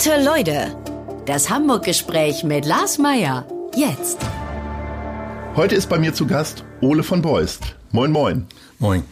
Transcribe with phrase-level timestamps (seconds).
[0.00, 0.76] Gute Leute,
[1.26, 3.44] das Hamburg-Gespräch mit Lars Meier.
[3.74, 4.18] Jetzt.
[5.56, 7.74] Heute ist bei mir zu Gast Ole von Beust.
[7.90, 8.46] Moin, moin.
[8.78, 9.02] Moin.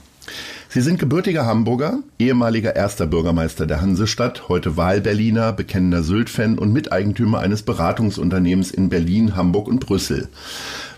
[0.69, 7.41] Sie sind gebürtiger Hamburger, ehemaliger erster Bürgermeister der Hansestadt, heute Wahlberliner, bekennender Sylt-Fan und Miteigentümer
[7.41, 10.29] eines Beratungsunternehmens in Berlin, Hamburg und Brüssel.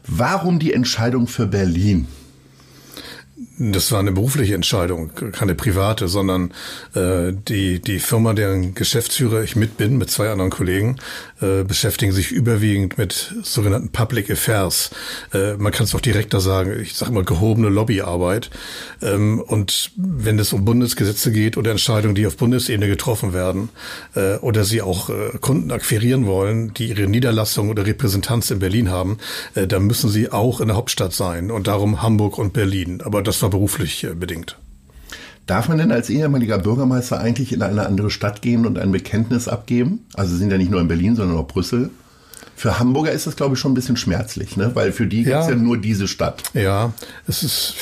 [0.06, 2.08] Warum die Entscheidung für Berlin?
[3.60, 6.52] Das war eine berufliche Entscheidung, keine private, sondern
[6.94, 10.98] äh, die, die Firma, deren Geschäftsführer ich mit bin, mit zwei anderen Kollegen,
[11.40, 14.90] äh, beschäftigen sich überwiegend mit sogenannten Public Affairs.
[15.34, 18.50] Äh, man kann es auch direkter sagen, ich sage mal gehobene Lobbyarbeit.
[19.02, 23.70] Ähm, und wenn es um Bundesgesetze geht oder Entscheidungen, die auf Bundesebene getroffen werden,
[24.14, 28.90] äh, oder sie auch äh, Kunden akquirieren wollen, die ihre Niederlassung oder Repräsentanz in Berlin
[28.90, 29.18] haben,
[29.56, 31.50] äh, dann müssen sie auch in der Hauptstadt sein.
[31.50, 33.00] Und darum Hamburg und Berlin.
[33.04, 34.58] Aber das war war beruflich äh, bedingt.
[35.46, 39.48] Darf man denn als ehemaliger Bürgermeister eigentlich in eine andere Stadt gehen und ein Bekenntnis
[39.48, 40.04] abgeben?
[40.14, 41.88] Also sind ja nicht nur in Berlin, sondern auch Brüssel.
[42.54, 44.72] Für Hamburger ist das, glaube ich, schon ein bisschen schmerzlich, ne?
[44.74, 45.40] weil für die ja.
[45.40, 46.42] gibt es ja nur diese Stadt.
[46.52, 46.92] Ja,
[47.26, 47.74] es ist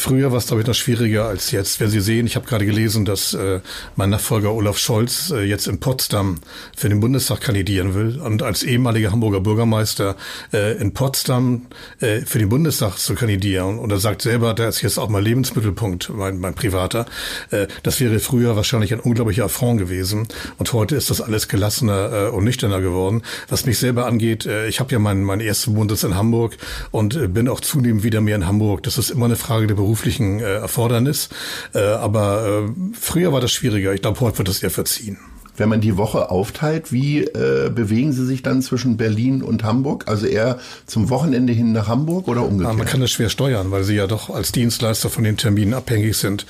[0.00, 1.78] Früher war es, glaube ich, noch schwieriger als jetzt.
[1.78, 3.60] Wenn Sie sehen, ich habe gerade gelesen, dass äh,
[3.96, 6.38] mein Nachfolger Olaf Scholz äh, jetzt in Potsdam
[6.74, 10.16] für den Bundestag kandidieren will und als ehemaliger Hamburger Bürgermeister
[10.54, 11.66] äh, in Potsdam
[12.00, 13.78] äh, für den Bundestag zu kandidieren.
[13.78, 17.04] Und er sagt selber, da ist jetzt auch mal Lebensmittelpunkt, mein, mein privater.
[17.50, 20.28] Äh, das wäre früher wahrscheinlich ein unglaublicher Affront gewesen.
[20.56, 23.20] Und heute ist das alles gelassener äh, und nüchterner geworden.
[23.50, 26.56] Was mich selber angeht, äh, ich habe ja meinen mein ersten Bundesland in Hamburg
[26.90, 28.82] und äh, bin auch zunehmend wieder mehr in Hamburg.
[28.84, 31.28] Das ist immer eine Frage der beruflichen äh, Erfordernis.
[31.74, 33.92] Äh, aber äh, früher war das schwieriger.
[33.92, 35.18] Ich glaube, heute wird das eher verziehen.
[35.60, 40.04] Wenn man die Woche aufteilt, wie äh, bewegen Sie sich dann zwischen Berlin und Hamburg?
[40.08, 42.72] Also eher zum Wochenende hin nach Hamburg oder umgekehrt?
[42.72, 45.74] Ja, man kann das schwer steuern, weil Sie ja doch als Dienstleister von den Terminen
[45.74, 46.46] abhängig sind,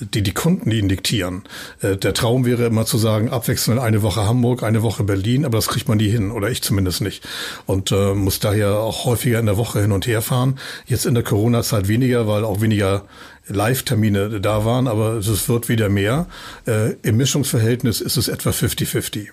[0.00, 1.42] die die Kunden Ihnen diktieren.
[1.82, 5.58] Äh, der Traum wäre immer zu sagen, abwechselnd eine Woche Hamburg, eine Woche Berlin, aber
[5.58, 7.22] das kriegt man nie hin oder ich zumindest nicht.
[7.66, 10.58] Und äh, muss daher auch häufiger in der Woche hin und her fahren.
[10.86, 13.04] Jetzt in der Corona-Zeit weniger, weil auch weniger
[13.48, 16.26] Live-Termine da waren, aber es wird wieder mehr.
[16.66, 19.28] Äh, Im Mischungsverhältnis ist es etwa 50-50.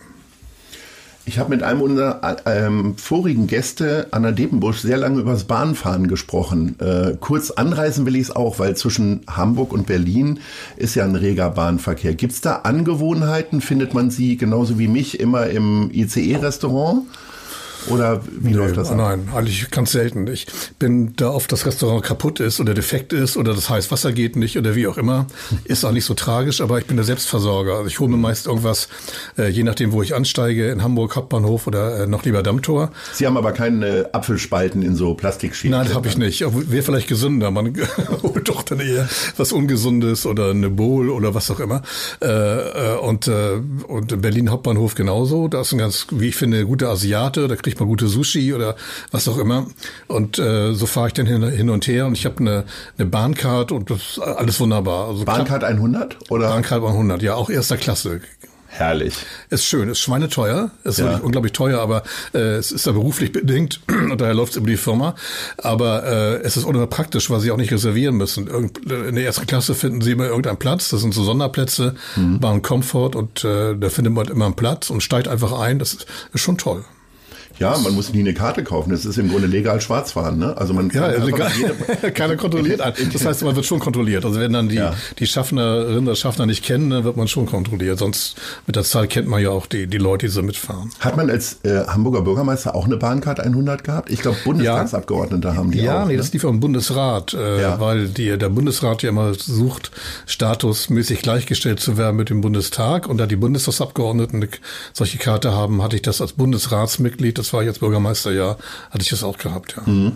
[1.23, 6.07] Ich habe mit einem unserer ähm, vorigen Gäste, Anna Depenbusch, sehr lange über das Bahnfahren
[6.07, 6.75] gesprochen.
[6.79, 10.39] Äh, kurz anreisen will ich es auch, weil zwischen Hamburg und Berlin
[10.77, 12.15] ist ja ein reger Bahnverkehr.
[12.15, 13.61] Gibt es da Angewohnheiten?
[13.61, 17.03] Findet man sie genauso wie mich immer im ICE-Restaurant?
[17.87, 18.97] Oder wie nee, läuft das ab?
[18.97, 20.27] Nein, eigentlich ganz selten.
[20.27, 20.47] Ich
[20.79, 24.35] bin da oft das Restaurant kaputt ist oder defekt ist oder das heiße Wasser geht
[24.35, 25.27] nicht oder wie auch immer.
[25.63, 27.75] Ist auch nicht so tragisch, aber ich bin der Selbstversorger.
[27.75, 28.89] Also ich hole mir meist irgendwas,
[29.37, 32.91] äh, je nachdem, wo ich ansteige, in Hamburg Hauptbahnhof oder äh, noch lieber Dammtor.
[33.13, 35.77] Sie haben aber keine Apfelspalten in so Plastikschienen.
[35.77, 36.41] Nein, das habe ich nicht.
[36.41, 37.51] Wäre vielleicht gesünder.
[37.51, 37.73] Man
[38.23, 41.81] holt doch dann eher was Ungesundes oder eine Bowl oder was auch immer.
[42.21, 45.47] Äh, äh, und, äh, und Berlin Hauptbahnhof genauso.
[45.47, 47.47] Da ist ein ganz, wie ich finde, guter Asiate.
[47.47, 48.75] Da kriegt kriegt man gute Sushi oder
[49.11, 49.65] was auch immer.
[50.07, 52.63] Und äh, so fahre ich dann hin, hin und her und ich habe eine,
[52.97, 55.07] eine Bahncard und das ist alles wunderbar.
[55.07, 56.49] Also Bahncard 100 oder?
[56.49, 58.21] Bahncard 100, ja, auch erster Klasse.
[58.67, 59.15] Herrlich.
[59.49, 61.05] Ist schön, ist schweineteuer, ist ja.
[61.05, 64.67] wirklich unglaublich teuer, aber äh, es ist ja beruflich bedingt und daher läuft es über
[64.67, 65.15] die Firma.
[65.57, 68.47] Aber äh, es ist unheimlich praktisch, weil sie auch nicht reservieren müssen.
[68.47, 72.39] Irgend, in der ersten Klasse finden sie immer irgendeinen Platz, das sind so Sonderplätze, mhm.
[72.39, 75.77] Bahn Comfort und äh, da findet man immer einen Platz und steigt einfach ein.
[75.77, 76.85] Das ist, ist schon toll.
[77.61, 78.89] Ja, man muss nie eine Karte kaufen.
[78.89, 80.39] Das ist im Grunde legal Schwarzfahren.
[80.39, 80.57] Ne?
[80.57, 81.51] Also man ja, legal.
[82.13, 82.81] keiner kontrolliert.
[83.13, 84.25] Das heißt, man wird schon kontrolliert.
[84.25, 84.93] Also wenn dann die ja.
[85.19, 87.99] die Schaffnerinnen oder Schaffner nicht kennen, dann wird man schon kontrolliert.
[87.99, 88.35] Sonst
[88.65, 90.89] mit der Zeit kennt man ja auch die die Leute, die so mitfahren.
[90.99, 94.09] Hat man als äh, Hamburger Bürgermeister auch eine Bahncard 100 gehabt?
[94.09, 95.55] Ich glaube, Bundestagsabgeordnete ja.
[95.55, 95.99] haben die ja, auch.
[95.99, 96.17] Ja, nee, ne?
[96.17, 97.79] das lief am Bundesrat, äh, ja.
[97.79, 99.91] weil die, der Bundesrat ja immer sucht,
[100.25, 103.07] statusmäßig gleichgestellt zu werden mit dem Bundestag.
[103.07, 104.49] Und da die Bundestagsabgeordneten eine
[104.93, 107.37] solche Karte haben, hatte ich das als Bundesratsmitglied.
[107.37, 108.57] Das war jetzt Bürgermeister, ja,
[108.89, 109.91] hatte ich das auch gehabt, ja.
[109.91, 110.13] Mhm.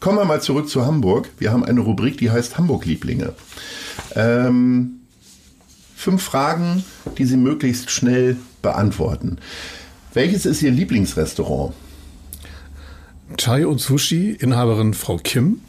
[0.00, 1.28] Kommen wir mal zurück zu Hamburg.
[1.38, 3.34] Wir haben eine Rubrik, die heißt Hamburg-Lieblinge.
[4.16, 5.00] Ähm,
[5.94, 6.84] fünf Fragen,
[7.18, 9.38] die Sie möglichst schnell beantworten.
[10.12, 11.72] Welches ist Ihr Lieblingsrestaurant?
[13.36, 15.60] Thai und Sushi, Inhaberin Frau Kim,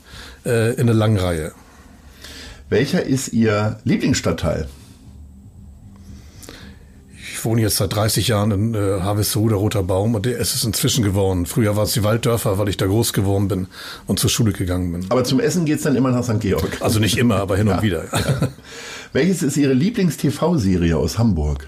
[0.46, 1.52] äh, in der langen Reihe.
[2.70, 4.68] Welcher ist Ihr Lieblingsstadtteil?
[7.44, 11.04] Ich wohne jetzt seit 30 Jahren in äh, Harvestehude, Roter Baum und es ist inzwischen
[11.04, 11.46] geworden.
[11.46, 13.68] Früher war es die Walddörfer, weil ich da groß geworden bin
[14.08, 15.06] und zur Schule gegangen bin.
[15.10, 16.40] Aber zum Essen geht es dann immer nach St.
[16.40, 16.78] Georg?
[16.80, 18.06] Also nicht immer, aber hin und wieder.
[18.14, 18.48] Ja.
[19.12, 21.68] Welches ist Ihre Lieblings-TV-Serie aus Hamburg?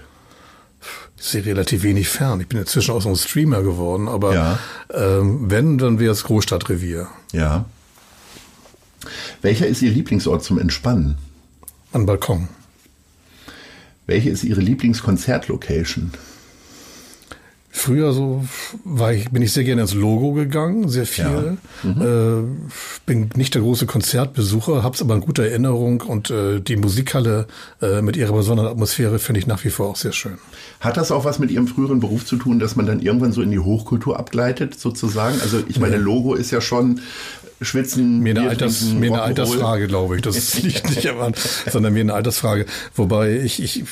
[1.18, 2.40] Ich sehe relativ wenig fern.
[2.40, 4.58] Ich bin inzwischen auch so ein Streamer geworden, aber ja.
[4.94, 7.08] ähm, wenn, dann wäre es Großstadtrevier.
[7.32, 7.66] Ja.
[9.42, 11.18] Welcher ist Ihr Lieblingsort zum Entspannen?
[11.92, 12.48] An Balkon.
[14.06, 16.12] Welche ist Ihre Lieblingskonzertlocation?
[17.78, 18.42] Früher so
[18.84, 21.58] war ich, bin ich sehr gerne ins Logo gegangen, sehr viel.
[21.82, 21.90] Ja.
[21.90, 22.00] Mhm.
[22.00, 27.46] Äh, bin nicht der große Konzertbesucher, hab's aber in guter Erinnerung und äh, die Musikhalle
[27.82, 30.38] äh, mit ihrer besonderen Atmosphäre finde ich nach wie vor auch sehr schön.
[30.80, 33.42] Hat das auch was mit Ihrem früheren Beruf zu tun, dass man dann irgendwann so
[33.42, 35.38] in die Hochkultur abgleitet, sozusagen?
[35.42, 37.00] Also ich meine, Logo ist ja schon
[37.60, 38.20] schwitzen.
[38.20, 40.22] Mir eine, Alters, mir eine Altersfrage, glaube ich.
[40.22, 41.32] Das liegt nicht am
[41.70, 42.66] sondern mir eine Altersfrage.
[42.94, 43.84] Wobei ich, ich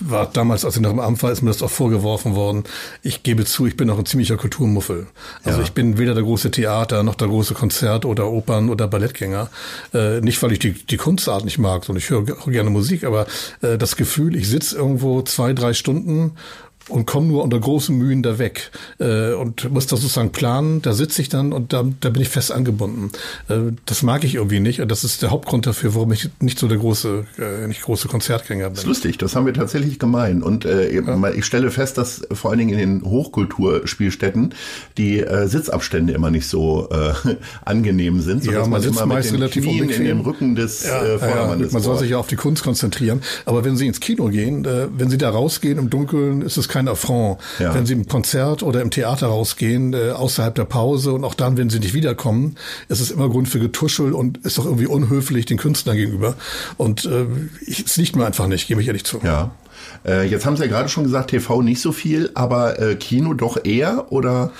[0.00, 2.64] war damals, als ich noch im Amt war, ist mir das auch vorgeworfen worden.
[3.02, 5.06] Ich gebe zu, ich bin auch ein ziemlicher Kulturmuffel.
[5.44, 5.64] Also ja.
[5.64, 9.50] ich bin weder der große Theater noch der große Konzert- oder Opern- oder Ballettgänger.
[9.94, 13.26] Äh, nicht, weil ich die, die Kunstart nicht mag, sondern ich höre gerne Musik, aber
[13.62, 16.32] äh, das Gefühl, ich sitze irgendwo zwei, drei Stunden
[16.88, 20.82] und komme nur unter großen Mühen da weg äh, und muss das sozusagen planen.
[20.82, 23.10] Da sitze ich dann und da, da bin ich fest angebunden.
[23.48, 26.58] Äh, das mag ich irgendwie nicht und das ist der Hauptgrund dafür, warum ich nicht
[26.58, 28.74] so der große, äh, nicht große Konzertgänger bin.
[28.74, 31.30] Das ist lustig, das haben wir tatsächlich gemein und äh, ja.
[31.30, 34.54] ich stelle fest, dass vor allen Dingen in den Hochkulturspielstätten
[34.96, 37.12] die äh, Sitzabstände immer nicht so äh,
[37.64, 38.44] angenehm sind.
[38.44, 41.68] Ja, man, man sitzt meist relativ Knien in dem Rücken des ja, äh, Vordermannes.
[41.68, 43.22] Ja, man soll sich ja auf die Kunst konzentrieren.
[43.44, 46.68] Aber wenn Sie ins Kino gehen, äh, wenn Sie da rausgehen im Dunkeln, ist es
[46.76, 47.38] kein Affront.
[47.58, 47.74] Ja.
[47.74, 51.56] Wenn Sie im Konzert oder im Theater rausgehen, äh, außerhalb der Pause und auch dann,
[51.56, 52.56] wenn Sie nicht wiederkommen,
[52.88, 56.34] ist es immer Grund für Getuschel und ist doch irgendwie unhöflich den Künstlern gegenüber.
[56.76, 57.24] Und äh,
[57.66, 59.20] es liegt mir einfach nicht, gebe ich ehrlich zu.
[59.24, 59.52] Ja.
[60.04, 63.32] Äh, jetzt haben Sie ja gerade schon gesagt, TV nicht so viel, aber äh, Kino
[63.32, 64.52] doch eher oder?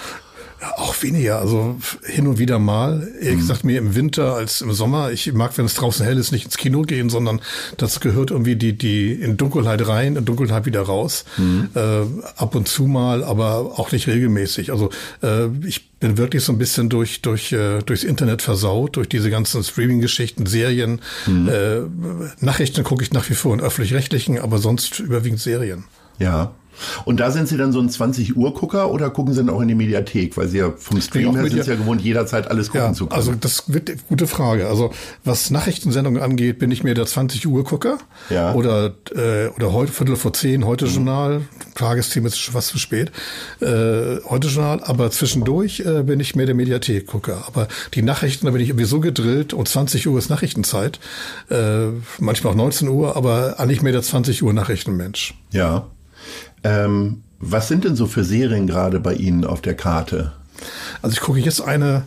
[0.77, 3.07] Auch weniger, also hin und wieder mal.
[3.21, 3.41] Ehrlich mhm.
[3.41, 5.11] gesagt, mehr im Winter als im Sommer.
[5.11, 7.41] Ich mag, wenn es draußen hell ist, nicht ins Kino gehen, sondern
[7.77, 11.27] das gehört irgendwie die, die in Dunkelheit rein, in Dunkelheit wieder raus.
[11.37, 11.69] Mhm.
[11.75, 11.81] Äh,
[12.37, 14.73] ab und zu mal, aber auch nicht regelmäßig.
[14.73, 14.89] Also
[15.23, 19.29] äh, ich bin wirklich so ein bisschen durch, durch, äh, durchs Internet versaut, durch diese
[19.31, 21.03] ganzen Streaming-Geschichten, Serien.
[21.27, 21.49] Mhm.
[21.49, 21.81] Äh,
[22.41, 25.85] Nachrichten gucke ich nach wie vor in öffentlich-rechtlichen, aber sonst überwiegend Serien.
[26.19, 26.55] Ja.
[27.05, 29.61] Und da sind Sie dann so ein 20 Uhr Gucker oder gucken Sie dann auch
[29.61, 30.37] in die Mediathek?
[30.37, 33.19] Weil Sie ja vom Stream her sind ja gewohnt, jederzeit alles gucken ja, zu können.
[33.19, 34.69] Also das wird eine gute Frage.
[34.69, 34.93] Also
[35.25, 37.99] was Nachrichtensendungen angeht, bin ich mir der 20 Uhr Gucker.
[38.31, 38.55] Ja.
[38.55, 41.43] Oder, äh, oder heute, Viertel vor zehn, heute Journal.
[41.75, 43.13] Tagesthema ist schon fast zu spät.
[43.61, 44.83] Äh, heute Journal.
[44.83, 47.45] Aber zwischendurch äh, bin ich mehr der Mediathek Gucker.
[47.47, 50.99] Aber die Nachrichten, da bin ich irgendwie so gedrillt und 20 Uhr ist Nachrichtenzeit.
[51.51, 51.89] Äh,
[52.19, 55.35] manchmal auch 19 Uhr, aber eigentlich mehr der 20 Uhr Nachrichtenmensch.
[55.51, 55.87] Ja.
[56.67, 60.33] Ähm, was sind denn so für Serien gerade bei Ihnen auf der Karte?
[61.03, 62.05] Also ich gucke jetzt eine,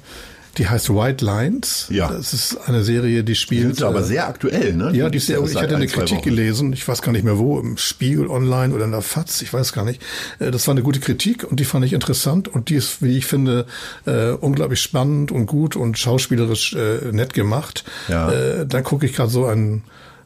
[0.57, 1.88] die heißt White Lines.
[1.89, 2.09] Ja.
[2.09, 3.67] Das ist eine Serie, die spielt.
[3.67, 4.91] Die ist aber äh, sehr aktuell, ne?
[4.94, 7.59] Ja, die ist sehr, ich hatte eine Kritik gelesen, ich weiß gar nicht mehr wo,
[7.59, 10.01] im Spiegel Online oder in der FAZ, ich weiß gar nicht.
[10.39, 13.17] Äh, das war eine gute Kritik und die fand ich interessant und die ist, wie
[13.17, 13.67] ich finde,
[14.06, 16.75] äh, unglaublich spannend und gut und schauspielerisch
[17.11, 17.83] nett gemacht.
[18.07, 18.65] Ja.
[18.65, 19.83] Dann gucke ich gerade so einen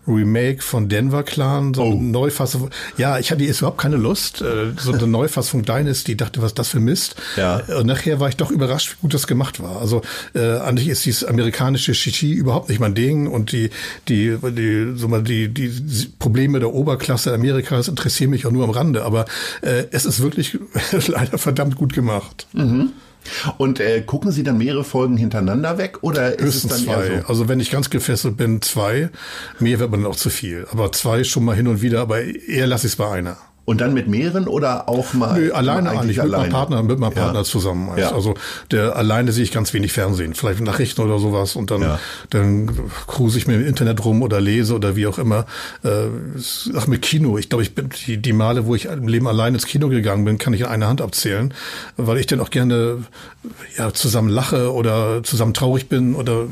[0.07, 1.91] Remake von Denver Clan, so oh.
[1.91, 2.69] eine Neufassung.
[2.97, 4.41] Ja, ich hatte jetzt überhaupt keine Lust.
[4.41, 7.15] Äh, so eine Neufassung Dynasty, dachte, was das für Mist.
[7.37, 7.57] Ja.
[7.79, 9.79] Und nachher war ich doch überrascht, wie gut das gemacht war.
[9.79, 10.01] Also
[10.33, 13.69] äh, eigentlich ist dieses amerikanische Shishi überhaupt nicht mein Ding und die
[14.07, 15.71] die die so mal die die
[16.19, 19.03] Probleme der Oberklasse Amerikas interessieren mich auch nur am Rande.
[19.03, 19.25] Aber
[19.61, 20.57] äh, es ist wirklich
[21.07, 22.47] leider verdammt gut gemacht.
[22.53, 22.91] Mhm.
[23.57, 27.21] Und äh, gucken Sie dann mehrere Folgen hintereinander weg oder ist es dann zwei.
[27.21, 27.27] So?
[27.27, 29.09] Also wenn ich ganz gefesselt bin, zwei.
[29.59, 30.67] Mehr wird man auch zu viel.
[30.71, 33.37] Aber zwei schon mal hin und wieder, aber eher lasse ich es bei einer.
[33.65, 35.39] Und dann mit mehreren oder auch mal?
[35.39, 37.43] Nö, alleine eigentlich, mit meinem Partner, mit meinem Partner ja.
[37.45, 37.97] zusammen.
[37.97, 38.11] Ja.
[38.11, 38.33] Also
[38.71, 41.99] der alleine sehe ich ganz wenig Fernsehen, vielleicht Nachrichten oder sowas und dann, ja.
[42.29, 42.69] dann
[43.07, 45.45] cruise ich mir im Internet rum oder lese oder wie auch immer.
[45.83, 46.07] Äh,
[46.75, 47.37] ach, mit Kino.
[47.37, 50.25] Ich glaube, ich bin die, die Male, wo ich im Leben allein ins Kino gegangen
[50.25, 51.53] bin, kann ich in einer Hand abzählen,
[51.95, 53.05] weil ich dann auch gerne
[53.77, 56.47] ja, zusammen lache oder zusammen traurig bin oder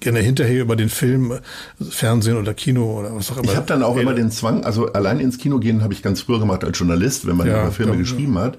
[0.00, 1.38] gerne hinterher über den Film,
[1.90, 3.50] Fernsehen oder Kino oder was auch immer.
[3.50, 6.22] Ich habe dann auch immer den Zwang, also allein ins Kino gehen habe ich ganz
[6.22, 8.58] früher gemacht als Journalist, wenn man ja, über Filme ja, geschrieben hat.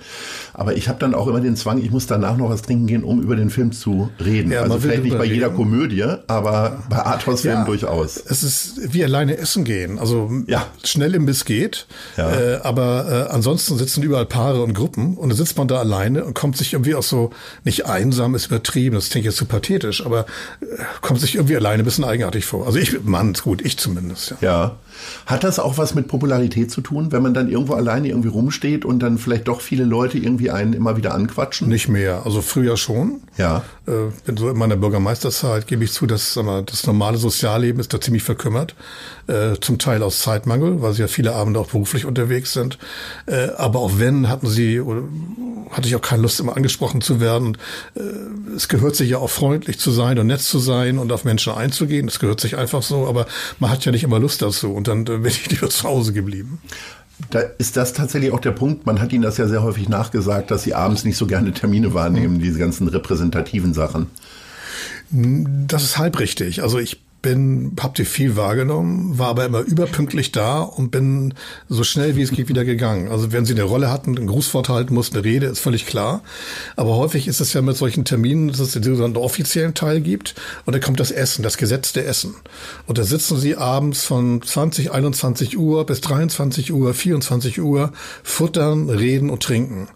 [0.53, 3.03] Aber ich habe dann auch immer den Zwang, ich muss danach noch was trinken gehen,
[3.03, 4.51] um über den Film zu reden.
[4.51, 8.17] Ja, also vielleicht nicht bei jeder Komödie, aber bei Arthouse-Filmen durchaus.
[8.17, 9.99] Es ist wie alleine essen gehen.
[9.99, 10.65] Also ja.
[10.83, 11.87] schnell im Biss geht,
[12.17, 16.25] äh, aber äh, ansonsten sitzen überall Paare und Gruppen und dann sitzt man da alleine
[16.25, 17.31] und kommt sich irgendwie auch so
[17.63, 20.25] nicht einsam, ist übertrieben, das klingt jetzt zu pathetisch, aber
[20.61, 20.65] äh,
[21.01, 22.65] kommt sich irgendwie alleine ein bisschen eigenartig vor.
[22.65, 24.31] Also ich, Mann, gut, ich zumindest.
[24.31, 24.37] Ja.
[24.41, 24.75] ja.
[25.25, 28.85] Hat das auch was mit Popularität zu tun, wenn man dann irgendwo alleine irgendwie rumsteht
[28.85, 31.67] und dann vielleicht doch viele Leute irgendwie einen immer wieder anquatschen?
[31.67, 32.25] Nicht mehr.
[32.25, 33.21] Also früher schon.
[33.37, 33.63] Ja.
[33.87, 38.01] Äh, so in meiner Bürgermeisterzeit gebe ich zu, dass mal, das normale Sozialleben ist da
[38.01, 38.75] ziemlich verkümmert.
[39.27, 42.77] Äh, zum Teil aus Zeitmangel, weil sie ja viele Abende auch beruflich unterwegs sind.
[43.25, 45.03] Äh, aber auch wenn, hatten sie, oder
[45.71, 47.57] hatte ich auch keine Lust, immer angesprochen zu werden.
[47.95, 48.01] Äh,
[48.55, 51.51] es gehört sich ja auch freundlich zu sein und nett zu sein und auf Menschen
[51.53, 52.07] einzugehen.
[52.07, 53.25] Das gehört sich einfach so, aber
[53.59, 54.73] man hat ja nicht immer Lust dazu.
[54.73, 56.59] Und dann bin ich lieber zu Hause geblieben.
[57.31, 58.85] Da ist das tatsächlich auch der Punkt.
[58.85, 61.93] Man hat Ihnen das ja sehr häufig nachgesagt, dass Sie abends nicht so gerne Termine
[61.93, 64.07] wahrnehmen, diese ganzen repräsentativen Sachen.
[65.09, 66.61] Das ist halb richtig.
[66.61, 71.33] Also ich bin, habt ihr viel wahrgenommen, war aber immer überpünktlich da und bin
[71.67, 73.09] so schnell wie es geht wieder gegangen.
[73.09, 76.21] Also wenn sie eine Rolle hatten, einen Grußwort halten mussten, eine Rede, ist völlig klar.
[76.75, 80.73] Aber häufig ist es ja mit solchen Terminen, dass es einen offiziellen Teil gibt und
[80.73, 82.35] dann kommt das Essen, das gesetzte Essen.
[82.85, 87.91] Und da sitzen sie abends von 20, 21 Uhr bis 23 Uhr, 24 Uhr,
[88.23, 89.87] futtern, reden und trinken.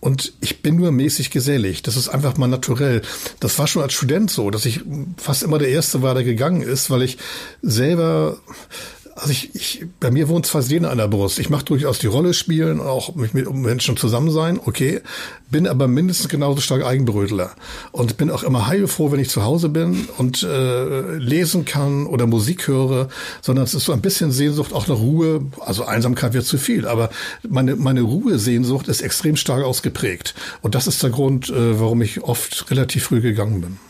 [0.00, 1.82] Und ich bin nur mäßig gesellig.
[1.82, 3.02] Das ist einfach mal naturell.
[3.38, 4.80] Das war schon als Student so, dass ich
[5.18, 7.18] fast immer der Erste war, der gegangen ist, weil ich
[7.60, 8.38] selber
[9.20, 11.38] also ich, ich, bei mir wohnt zwei Seelen an der Brust.
[11.38, 15.00] Ich mache durchaus die Rolle spielen, auch mit, mit Menschen zusammen sein, okay.
[15.50, 17.50] Bin aber mindestens genauso stark Eigenbrötler.
[17.92, 22.26] Und bin auch immer heilfroh, wenn ich zu Hause bin und äh, lesen kann oder
[22.26, 23.08] Musik höre,
[23.42, 25.42] sondern es ist so ein bisschen Sehnsucht, auch nach Ruhe.
[25.60, 27.10] Also Einsamkeit wird zu viel, aber
[27.46, 30.34] meine, meine Ruhesehnsucht ist extrem stark ausgeprägt.
[30.62, 33.89] Und das ist der Grund, äh, warum ich oft relativ früh gegangen bin.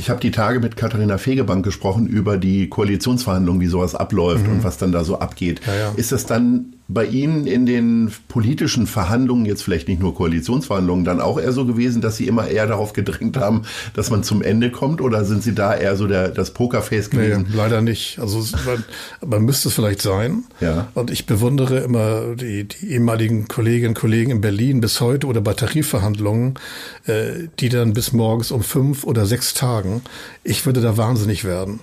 [0.00, 4.54] Ich habe die Tage mit Katharina Fegebank gesprochen über die Koalitionsverhandlungen, wie sowas abläuft mhm.
[4.54, 5.60] und was dann da so abgeht.
[5.66, 5.92] Ja, ja.
[5.94, 11.20] Ist das dann bei Ihnen in den politischen Verhandlungen, jetzt vielleicht nicht nur Koalitionsverhandlungen, dann
[11.20, 13.62] auch eher so gewesen, dass Sie immer eher darauf gedrängt haben,
[13.94, 15.00] dass man zum Ende kommt?
[15.00, 17.46] Oder sind Sie da eher so der, das Pokerface gewesen?
[17.48, 18.18] Nee, leider nicht.
[18.18, 18.84] Also man,
[19.24, 20.44] man müsste es vielleicht sein.
[20.60, 20.88] Ja.
[20.94, 25.40] Und ich bewundere immer die, die ehemaligen Kolleginnen und Kollegen in Berlin bis heute oder
[25.40, 26.54] bei Tarifverhandlungen,
[27.06, 30.02] äh, die dann bis morgens um fünf oder sechs Tagen,
[30.42, 31.80] ich würde da wahnsinnig werden.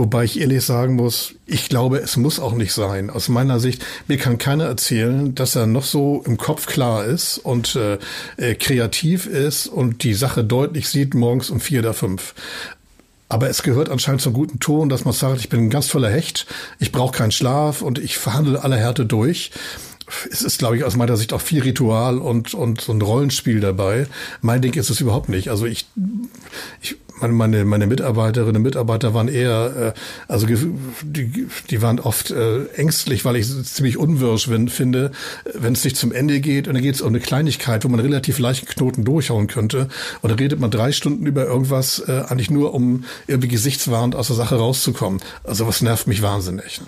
[0.00, 3.10] Wobei ich ehrlich sagen muss, ich glaube, es muss auch nicht sein.
[3.10, 7.36] Aus meiner Sicht, mir kann keiner erzählen, dass er noch so im Kopf klar ist
[7.36, 7.98] und äh,
[8.38, 12.34] äh, kreativ ist und die Sache deutlich sieht morgens um vier oder fünf.
[13.28, 16.08] Aber es gehört anscheinend zum guten Ton, dass man sagt, ich bin ein ganz toller
[16.08, 16.46] Hecht,
[16.78, 19.50] ich brauche keinen Schlaf und ich verhandle alle Härte durch
[20.30, 23.60] es ist, glaube ich, aus meiner Sicht auch viel Ritual und, und so ein Rollenspiel
[23.60, 24.06] dabei.
[24.40, 25.48] Mein Ding ist es überhaupt nicht.
[25.48, 25.86] Also ich,
[26.80, 26.96] ich
[27.28, 33.24] meine, meine Mitarbeiterinnen und Mitarbeiter waren eher, äh, also die, die waren oft äh, ängstlich,
[33.24, 35.12] weil ich es ziemlich unwirsch finde,
[35.54, 38.00] wenn es nicht zum Ende geht und dann geht es um eine Kleinigkeit, wo man
[38.00, 39.88] relativ leicht einen Knoten durchhauen könnte.
[40.22, 44.28] Und dann redet man drei Stunden über irgendwas, äh, eigentlich nur, um irgendwie gesichtswahrend aus
[44.28, 45.20] der Sache rauszukommen.
[45.44, 46.80] Also was nervt mich wahnsinnig.
[46.80, 46.86] Ne?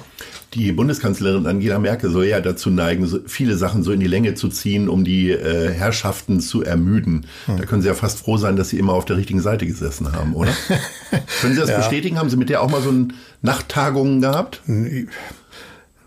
[0.55, 4.35] Die Bundeskanzlerin Angela Merkel soll ja dazu neigen, so viele Sachen so in die Länge
[4.35, 7.27] zu ziehen, um die äh, Herrschaften zu ermüden.
[7.47, 7.57] Hm.
[7.57, 10.13] Da können Sie ja fast froh sein, dass Sie immer auf der richtigen Seite gesessen
[10.13, 10.53] haben, oder?
[11.41, 11.79] können Sie das ja.
[11.79, 12.19] bestätigen?
[12.19, 14.61] Haben Sie mit der auch mal so ein Nachttagungen gehabt?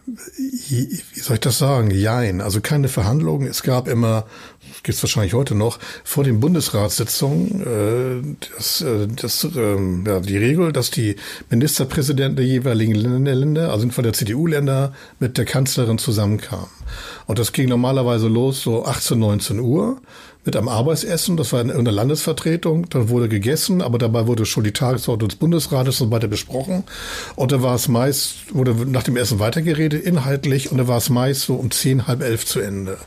[0.07, 1.91] Wie soll ich das sagen?
[1.91, 2.41] Jein.
[2.41, 3.47] Also keine Verhandlungen.
[3.47, 4.25] Es gab immer
[4.85, 10.37] gibt es wahrscheinlich heute noch, vor den Bundesratssitzungen äh, das, äh, das, äh, ja, die
[10.37, 11.15] Regel, dass die
[11.49, 16.67] Ministerpräsidenten der jeweiligen Länder, also von der CDU-Länder, mit der Kanzlerin zusammenkamen.
[17.25, 19.99] Und das ging normalerweise los so 18, 19 Uhr
[20.45, 21.37] mit einem Arbeitsessen.
[21.37, 22.87] Das war in einer Landesvertretung.
[22.89, 26.83] Dann wurde gegessen, aber dabei wurde schon die Tagesordnung des Bundesrates und weiter besprochen.
[27.35, 31.09] Und da war es meist, wurde nach dem Essen weitergeredet, inhaltlich, und da war es
[31.09, 32.97] meist so um zehn, halb elf zu Ende.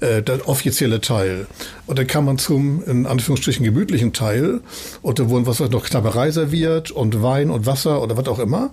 [0.00, 1.46] Äh, der offizielle Teil.
[1.86, 4.60] Und dann kam man zum, in Anführungsstrichen, gemütlichen Teil.
[5.02, 8.70] Und da wurden was noch Knabberei serviert und Wein und Wasser oder was auch immer.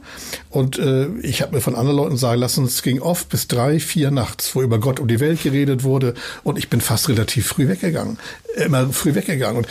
[0.50, 3.80] Und äh, ich habe mir von anderen Leuten sagen lassen, es ging oft bis drei,
[3.80, 6.14] vier nachts, wo über Gott und die Welt geredet wurde.
[6.44, 7.95] Und ich bin fast relativ früh weggegangen.
[8.56, 9.58] Immer früh weggegangen.
[9.58, 9.68] Und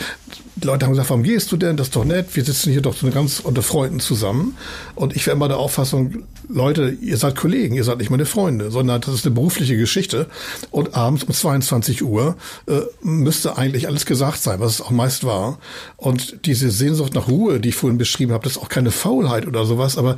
[0.55, 1.75] die Leute haben gesagt, warum gehst du denn?
[1.75, 2.27] Das ist doch nett.
[2.33, 4.57] Wir sitzen hier doch so ganz unter Freunden zusammen.
[4.95, 8.71] Und ich wäre immer der Auffassung, Leute, ihr seid Kollegen, ihr seid nicht meine Freunde,
[8.71, 10.27] sondern das ist eine berufliche Geschichte.
[10.71, 15.25] Und abends um 22 Uhr äh, müsste eigentlich alles gesagt sein, was es auch meist
[15.25, 15.59] war.
[15.97, 19.47] Und diese Sehnsucht nach Ruhe, die ich vorhin beschrieben habe, das ist auch keine Faulheit
[19.47, 20.15] oder sowas, aber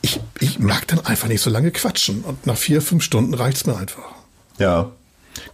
[0.00, 2.22] ich, ich mag dann einfach nicht so lange quatschen.
[2.22, 4.04] Und nach vier, fünf Stunden reicht's mir einfach.
[4.58, 4.92] Ja,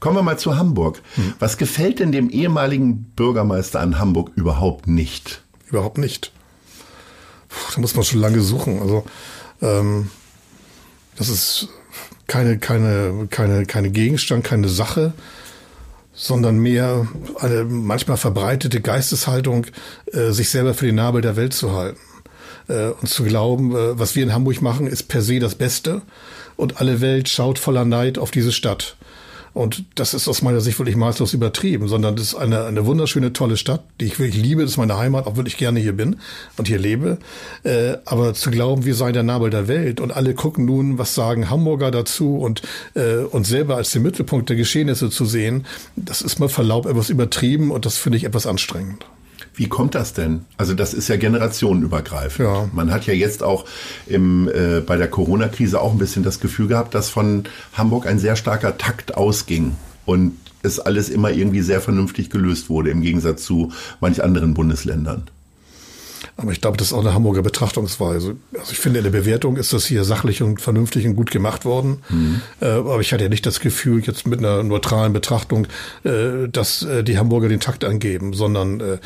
[0.00, 1.02] Kommen wir mal zu Hamburg.
[1.14, 1.35] Hm.
[1.38, 5.42] Was gefällt denn dem ehemaligen Bürgermeister an Hamburg überhaupt nicht?
[5.68, 6.32] Überhaupt nicht.
[7.49, 8.80] Puh, da muss man schon lange suchen.
[8.80, 9.04] Also
[9.62, 10.11] ähm,
[11.16, 11.68] das ist
[12.26, 15.14] keine, keine, keine, keine Gegenstand, keine Sache,
[16.12, 17.08] sondern mehr
[17.38, 19.66] eine manchmal verbreitete Geisteshaltung,
[20.12, 21.99] äh, sich selber für den Nabel der Welt zu halten.
[22.68, 26.02] Äh, und zu glauben, äh, was wir in Hamburg machen, ist per se das Beste.
[26.56, 28.97] Und alle Welt schaut voller Neid auf diese Stadt.
[29.58, 33.32] Und das ist aus meiner Sicht wirklich maßlos übertrieben, sondern das ist eine, eine wunderschöne,
[33.32, 34.62] tolle Stadt, die ich wirklich liebe.
[34.62, 36.20] Das ist meine Heimat, auch wirklich gerne hier bin
[36.56, 37.18] und hier lebe.
[37.64, 41.16] Äh, aber zu glauben, wir seien der Nabel der Welt und alle gucken nun, was
[41.16, 42.62] sagen Hamburger dazu und
[42.94, 47.10] äh, uns selber als den Mittelpunkt der Geschehnisse zu sehen, das ist mal Verlaub etwas
[47.10, 49.06] übertrieben und das finde ich etwas anstrengend.
[49.58, 50.44] Wie kommt das denn?
[50.56, 52.48] Also das ist ja generationenübergreifend.
[52.48, 52.68] Ja.
[52.72, 53.64] Man hat ja jetzt auch
[54.06, 58.20] im, äh, bei der Corona-Krise auch ein bisschen das Gefühl gehabt, dass von Hamburg ein
[58.20, 59.74] sehr starker Takt ausging
[60.06, 65.24] und es alles immer irgendwie sehr vernünftig gelöst wurde, im Gegensatz zu manch anderen Bundesländern.
[66.40, 68.37] Aber ich glaube, das ist auch eine Hamburger Betrachtungsweise.
[68.57, 71.64] Also ich finde, in der Bewertung ist das hier sachlich und vernünftig und gut gemacht
[71.64, 72.00] worden.
[72.09, 72.40] Mhm.
[72.61, 75.66] Äh, aber ich hatte ja nicht das Gefühl, jetzt mit einer neutralen Betrachtung,
[76.04, 78.99] äh, dass äh, die Hamburger den Takt angeben, sondern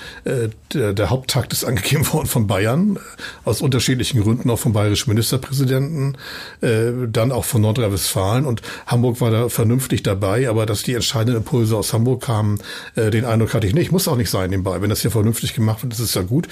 [0.75, 2.99] der, der Haupttakt ist angegeben worden von Bayern,
[3.45, 6.19] aus unterschiedlichen Gründen, auch vom bayerischen Ministerpräsidenten,
[6.61, 8.45] dann auch von Nordrhein-Westfalen.
[8.45, 12.59] Und Hamburg war da vernünftig dabei, aber dass die entscheidenden Impulse aus Hamburg kamen,
[12.97, 13.93] den Eindruck hatte ich nicht.
[13.93, 14.83] Muss auch nicht sein nebenbei.
[14.83, 16.49] Wenn das hier vernünftig gemacht wird, ist ja gut.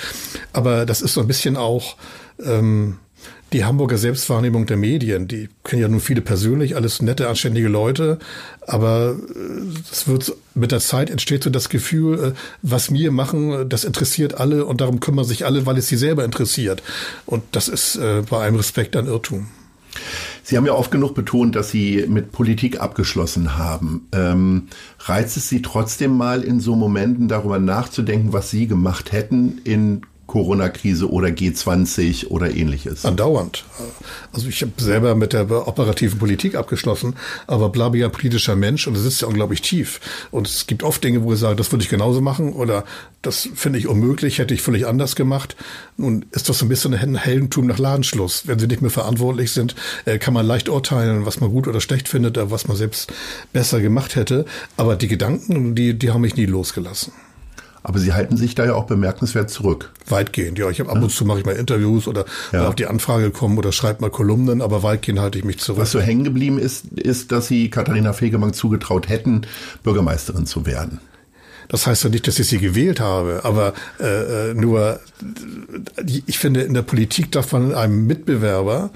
[0.53, 1.97] Aber aber das ist so ein bisschen auch
[2.43, 2.99] ähm,
[3.53, 5.27] die Hamburger Selbstwahrnehmung der Medien.
[5.27, 8.21] Die kennen ja nun viele persönlich, alles nette, anständige Leute.
[8.67, 9.17] Aber
[9.91, 13.83] es äh, wird mit der Zeit entsteht so das Gefühl, äh, was wir machen, das
[13.83, 16.85] interessiert alle und darum kümmern sich alle, weil es sie selber interessiert.
[17.27, 19.49] Und das ist äh, bei allem Respekt ein Irrtum.
[20.45, 24.09] Sie haben ja oft genug betont, dass Sie mit Politik abgeschlossen haben.
[24.13, 24.69] Ähm,
[25.01, 30.03] reizt es Sie trotzdem mal in so Momenten darüber nachzudenken, was Sie gemacht hätten in
[30.31, 33.05] Corona-Krise oder G20 oder ähnliches?
[33.05, 33.65] Andauernd.
[34.33, 37.17] Also ich habe selber mit der operativen Politik abgeschlossen,
[37.49, 40.01] aber bleibe ja politischer Mensch und das sitzt ja unglaublich tief.
[40.31, 42.85] Und es gibt oft Dinge, wo ich sage, das würde ich genauso machen oder
[43.23, 45.57] das finde ich unmöglich, hätte ich völlig anders gemacht.
[45.97, 48.47] Nun ist das so ein bisschen ein Heldentum nach Ladenschluss.
[48.47, 51.81] Wenn sie nicht mehr verantwortlich sind, äh, kann man leicht urteilen, was man gut oder
[51.81, 53.13] schlecht findet, was man selbst
[53.53, 54.45] besser gemacht hätte.
[54.77, 57.13] Aber die Gedanken, die, die haben mich nie losgelassen.
[57.83, 59.93] Aber Sie halten sich da ja auch bemerkenswert zurück.
[60.07, 60.69] Weitgehend, ja.
[60.71, 62.69] Ich habe ab und zu mache ich mal Interviews oder ja.
[62.69, 65.81] auf die Anfrage kommen oder schreibe mal Kolumnen, aber weitgehend halte ich mich zurück.
[65.81, 69.43] Was so hängen geblieben ist, ist, dass Sie Katharina Fegemann zugetraut hätten,
[69.83, 71.01] Bürgermeisterin zu werden.
[71.71, 75.01] Das heißt ja nicht, dass ich sie gewählt habe, aber äh, äh nur
[76.27, 78.91] ich finde, in der Politik darf man einem Mitbewerber,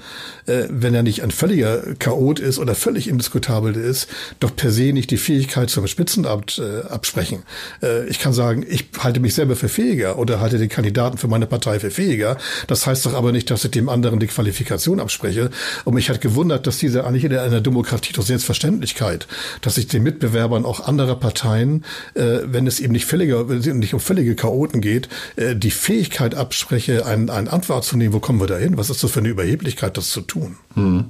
[0.45, 4.07] äh, wenn er nicht ein völliger Chaot ist oder völlig indiskutabel ist,
[4.39, 7.43] doch per se nicht die Fähigkeit zum Spitzenamt äh, absprechen.
[7.81, 11.27] Äh, ich kann sagen, ich halte mich selber für fähiger oder halte den Kandidaten für
[11.27, 12.37] meine Partei für fähiger.
[12.67, 15.49] Das heißt doch aber nicht, dass ich dem anderen die Qualifikation abspreche.
[15.83, 19.27] Und mich hat gewundert, dass diese eigentlich in einer Demokratie doch Selbstverständlichkeit,
[19.61, 21.85] dass ich den Mitbewerbern auch anderer Parteien,
[22.15, 25.71] äh, wenn es eben nicht völliger, wenn es nicht um völlige Chaoten geht, äh, die
[25.71, 28.77] Fähigkeit abspreche, ein, ein Antwort zu nehmen, wo kommen wir da hin?
[28.77, 30.57] Was ist das für eine Überheblichkeit, das zu tun?
[30.75, 31.05] Hm.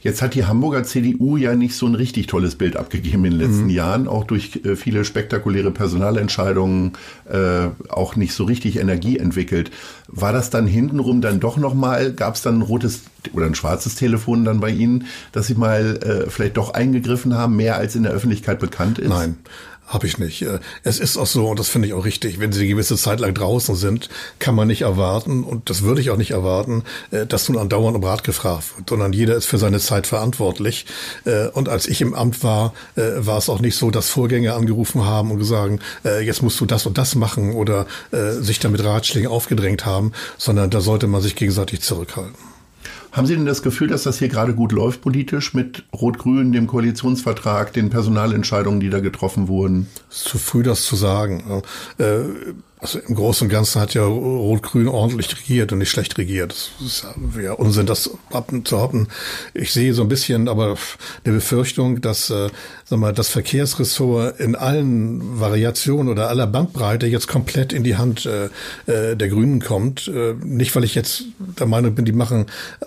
[0.00, 3.40] Jetzt hat die Hamburger CDU ja nicht so ein richtig tolles Bild abgegeben in den
[3.40, 3.70] letzten mhm.
[3.70, 6.92] Jahren, auch durch äh, viele spektakuläre Personalentscheidungen
[7.30, 9.70] äh, auch nicht so richtig Energie entwickelt.
[10.08, 13.94] War das dann hintenrum dann doch nochmal, gab es dann ein rotes oder ein schwarzes
[13.94, 18.02] Telefon dann bei Ihnen, dass Sie mal äh, vielleicht doch eingegriffen haben, mehr als in
[18.02, 19.08] der Öffentlichkeit bekannt ist?
[19.08, 19.36] Nein,
[19.86, 20.42] habe ich nicht.
[20.42, 22.96] Äh, es ist auch so, und das finde ich auch richtig, wenn sie eine gewisse
[22.96, 26.84] Zeit lang draußen sind, kann man nicht erwarten, und das würde ich auch nicht erwarten,
[27.10, 30.86] äh, dass nun andauernd um Rat gefragt wird, sondern jeder ist für seine Zeit verantwortlich.
[31.24, 35.04] Äh, und als ich im Amt war, war es auch nicht so, dass Vorgänger angerufen
[35.04, 37.86] haben und gesagt, jetzt musst du das und das machen oder
[38.40, 42.51] sich damit Ratschlägen aufgedrängt haben, sondern da sollte man sich gegenseitig zurückhalten.
[43.12, 46.66] Haben Sie denn das Gefühl, dass das hier gerade gut läuft politisch mit Rot-Grün, dem
[46.66, 49.86] Koalitionsvertrag, den Personalentscheidungen, die da getroffen wurden?
[50.08, 51.62] Zu früh, das zu sagen.
[51.98, 52.20] Äh,
[52.82, 56.70] also im Großen und Ganzen hat ja Rot-Grün ordentlich regiert und nicht schlecht regiert.
[56.80, 57.06] Das ist
[57.40, 58.10] ja Unsinn, das
[58.64, 59.06] zu haben.
[59.54, 60.76] Ich sehe so ein bisschen aber
[61.24, 62.48] eine Befürchtung, dass äh,
[62.84, 68.26] sag mal, das Verkehrsressort in allen Variationen oder aller Bandbreite jetzt komplett in die Hand
[68.26, 68.46] äh,
[68.86, 70.08] äh, der Grünen kommt.
[70.08, 72.46] Äh, nicht, weil ich jetzt der Meinung bin, die machen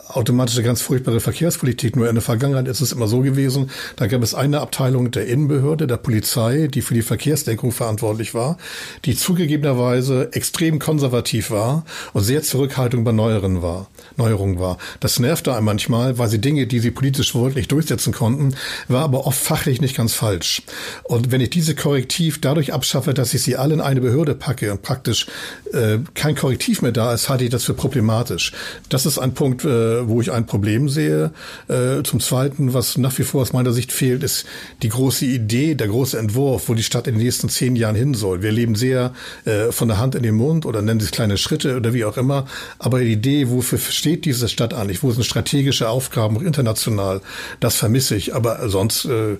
[0.10, 1.96] automatisch eine ganz furchtbare Verkehrspolitik.
[1.96, 5.26] Nur in der Vergangenheit ist es immer so gewesen, da gab es eine Abteilung der
[5.26, 8.58] Innenbehörde, der Polizei, die für die Verkehrsdenkung verantwortlich war,
[9.06, 14.78] die zugegebenerweise Weise extrem konservativ war und sehr zurückhaltend bei Neueren war, Neuerungen war.
[15.00, 18.56] Das nervte einem manchmal, weil sie Dinge, die sie politisch wollten, nicht durchsetzen konnten,
[18.88, 20.62] war aber oft fachlich nicht ganz falsch.
[21.04, 24.72] Und wenn ich diese Korrektiv dadurch abschaffe, dass ich sie alle in eine Behörde packe
[24.72, 25.28] und praktisch
[25.74, 28.54] äh, kein Korrektiv mehr da ist, halte ich das für problematisch.
[28.90, 31.32] Das ist ein Punkt, äh, wo ich ein Problem sehe.
[31.68, 34.46] Äh, zum Zweiten, was nach wie vor aus meiner Sicht fehlt, ist
[34.82, 38.14] die große Idee, der große Entwurf, wo die Stadt in den nächsten zehn Jahren hin
[38.14, 38.42] soll.
[38.42, 39.14] Wir leben sehr
[39.46, 42.06] äh, von der Hand in den Mund oder nennen Sie es kleine Schritte oder wie
[42.06, 42.46] auch immer.
[42.80, 45.02] Aber die Idee, wofür steht diese Stadt eigentlich?
[45.02, 47.22] Wo sind strategische Aufgaben, international?
[47.60, 48.36] Das vermisse ich.
[48.36, 49.38] Aber sonst äh,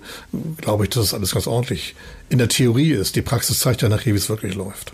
[0.58, 1.94] glaube ich, dass das alles ganz ordentlich
[2.30, 3.16] in der Theorie ist.
[3.16, 4.94] Die Praxis zeigt ja nachher, wie es wirklich läuft.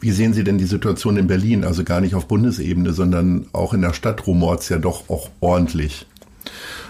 [0.00, 1.64] Wie sehen Sie denn die Situation in Berlin?
[1.64, 5.28] Also gar nicht auf Bundesebene, sondern auch in der Stadt rumort es ja doch auch
[5.40, 6.06] ordentlich.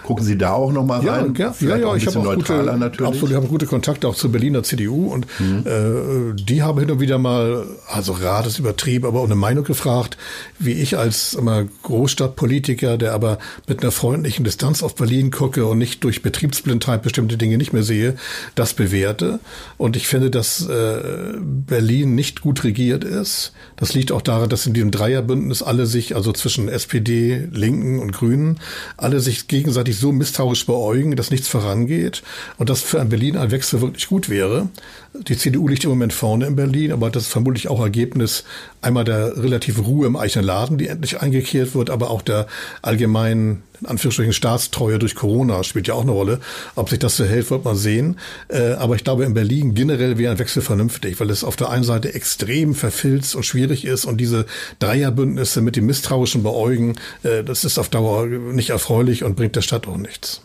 [0.03, 1.33] Gucken Sie da auch noch mal rein?
[1.37, 3.07] Ja, ja, ja, ich habe auch gute, natürlich.
[3.07, 5.63] absolut, ich habe gute Kontakte auch zur Berliner CDU und mhm.
[5.65, 9.63] äh, die haben hin und wieder mal, also Rat ist übertrieben, aber auch eine Meinung
[9.63, 10.17] gefragt,
[10.59, 15.77] wie ich als immer Großstadtpolitiker, der aber mit einer freundlichen Distanz auf Berlin gucke und
[15.77, 18.15] nicht durch Betriebsblindheit bestimmte Dinge nicht mehr sehe,
[18.55, 19.39] das bewerte.
[19.77, 23.53] Und ich finde, dass äh, Berlin nicht gut regiert ist.
[23.77, 28.11] Das liegt auch daran, dass in diesem Dreierbündnis alle sich, also zwischen SPD, Linken und
[28.11, 28.59] Grünen,
[28.97, 32.23] alle sich gegenseitig so misstrauisch beäugen, dass nichts vorangeht
[32.57, 34.69] und dass für ein Berlin ein Wechsel wirklich gut wäre.
[35.15, 38.43] Die CDU liegt im Moment vorne in Berlin, aber das ist vermutlich auch Ergebnis
[38.81, 42.47] einmal der relativen Ruhe im eigenen Laden, die endlich eingekehrt wird, aber auch der
[42.81, 46.39] allgemeinen, in Anführungsstrichen, Staatstreue durch Corona spielt ja auch eine Rolle.
[46.73, 48.17] Ob sich das so hält, wird man sehen.
[48.47, 51.69] Äh, aber ich glaube, in Berlin generell wäre ein Wechsel vernünftig, weil es auf der
[51.69, 54.47] einen Seite extrem verfilzt und schwierig ist und diese
[54.79, 59.61] Dreierbündnisse mit dem misstrauischen Beäugen, äh, das ist auf Dauer nicht erfreulich und bringt der
[59.61, 60.41] Stadt auch nichts.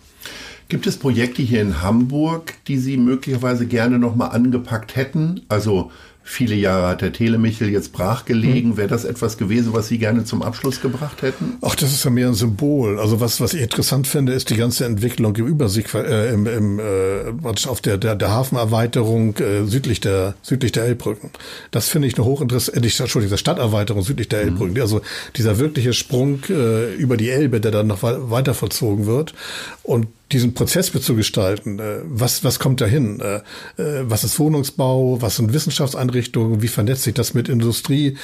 [0.68, 5.40] Gibt es Projekte hier in Hamburg, die Sie möglicherweise gerne noch mal angepackt hätten?
[5.48, 5.90] Also
[6.30, 8.72] Viele Jahre hat der Telemichel jetzt brachgelegen.
[8.72, 8.76] Hm.
[8.76, 11.56] Wäre das etwas gewesen, was Sie gerne zum Abschluss gebracht hätten?
[11.62, 12.98] Ach, das ist ja mehr ein Symbol.
[12.98, 16.78] Also was, was ich interessant finde, ist die ganze Entwicklung im Übersicht, äh, im, im,
[16.80, 17.32] äh,
[17.66, 21.30] auf der, der, der Hafenerweiterung äh, südlich der südlich der Elbbrücken.
[21.70, 24.50] Das finde ich eine hochinteressante, äh, Entschuldigung, der Stadterweiterung südlich der.
[24.50, 24.76] Mhm.
[24.82, 25.00] Also
[25.34, 29.32] dieser wirkliche Sprung äh, über die Elbe, der dann noch weiter vollzogen wird.
[29.82, 31.78] Und diesen Prozess mitzugestalten.
[31.78, 33.20] Äh, was, was kommt dahin?
[33.20, 33.36] Äh,
[33.80, 35.20] äh, was ist Wohnungsbau?
[35.22, 36.62] Was sind Wissenschaftseinrichtungen?
[36.62, 38.16] Wie vernetzt sich das mit Industrie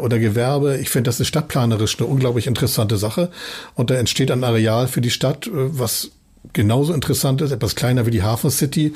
[0.00, 0.78] oder Gewerbe?
[0.78, 3.30] Ich finde, das ist stadtplanerisch eine unglaublich interessante Sache.
[3.74, 6.10] Und da entsteht ein Areal für die Stadt, was
[6.52, 8.94] genauso interessant ist, etwas kleiner wie die Hafen City.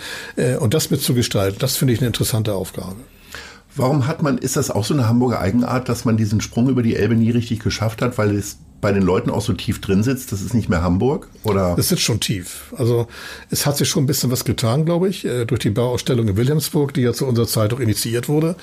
[0.61, 2.97] Und das mitzugestalten, das finde ich eine interessante Aufgabe.
[3.77, 6.83] Warum hat man, ist das auch so eine Hamburger Eigenart, dass man diesen Sprung über
[6.83, 10.03] die Elbe nie richtig geschafft hat, weil es bei den Leuten auch so tief drin
[10.03, 10.33] sitzt?
[10.33, 11.77] Das ist nicht mehr Hamburg, oder?
[11.79, 12.73] Es sitzt schon tief.
[12.77, 13.09] Also
[13.51, 16.37] es hat sich schon ein bisschen was getan, glaube ich, äh, durch die Bauausstellung in
[16.37, 18.57] Wilhelmsburg, die ja zu unserer Zeit auch initiiert wurde.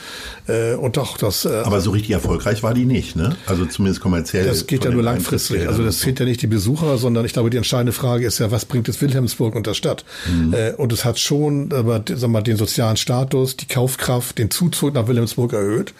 [0.48, 1.46] Äh, und auch das.
[1.46, 3.36] Äh, Aber so richtig erfolgreich war die nicht, ne?
[3.46, 4.46] Also zumindest kommerziell.
[4.46, 5.68] Das geht ja nur langfristig.
[5.68, 8.52] Also das zählt ja nicht die Besucher, sondern ich glaube, die entscheidende Frage ist ja,
[8.52, 10.04] was bringt es Wilhelmsburg und der Stadt?
[10.28, 10.56] Mhm.
[10.78, 15.08] Und es hat schon, aber sag mal, den sozialen Status, die Kaufkraft, den Zuzug nach
[15.08, 15.94] Wilhelmsburg erhöht.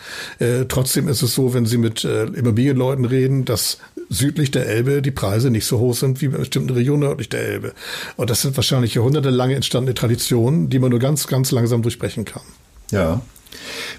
[0.70, 3.78] Trotzdem ist es so, wenn Sie mit Immobilienleuten reden, dass
[4.10, 7.42] südlich der Elbe die Preise nicht so hoch sind wie in bestimmten Regionen nördlich der
[7.42, 7.74] Elbe.
[8.16, 12.44] Und das sind wahrscheinlich jahrhundertelang entstandene Traditionen, die man nur ganz, ganz langsam durchbrechen kann.
[12.92, 13.22] Ja.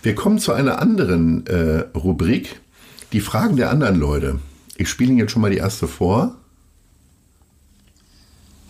[0.02, 2.60] Wir kommen zu einer anderen äh, Rubrik,
[3.12, 4.38] die Fragen der anderen Leute.
[4.76, 6.36] Ich spiele Ihnen jetzt schon mal die erste vor.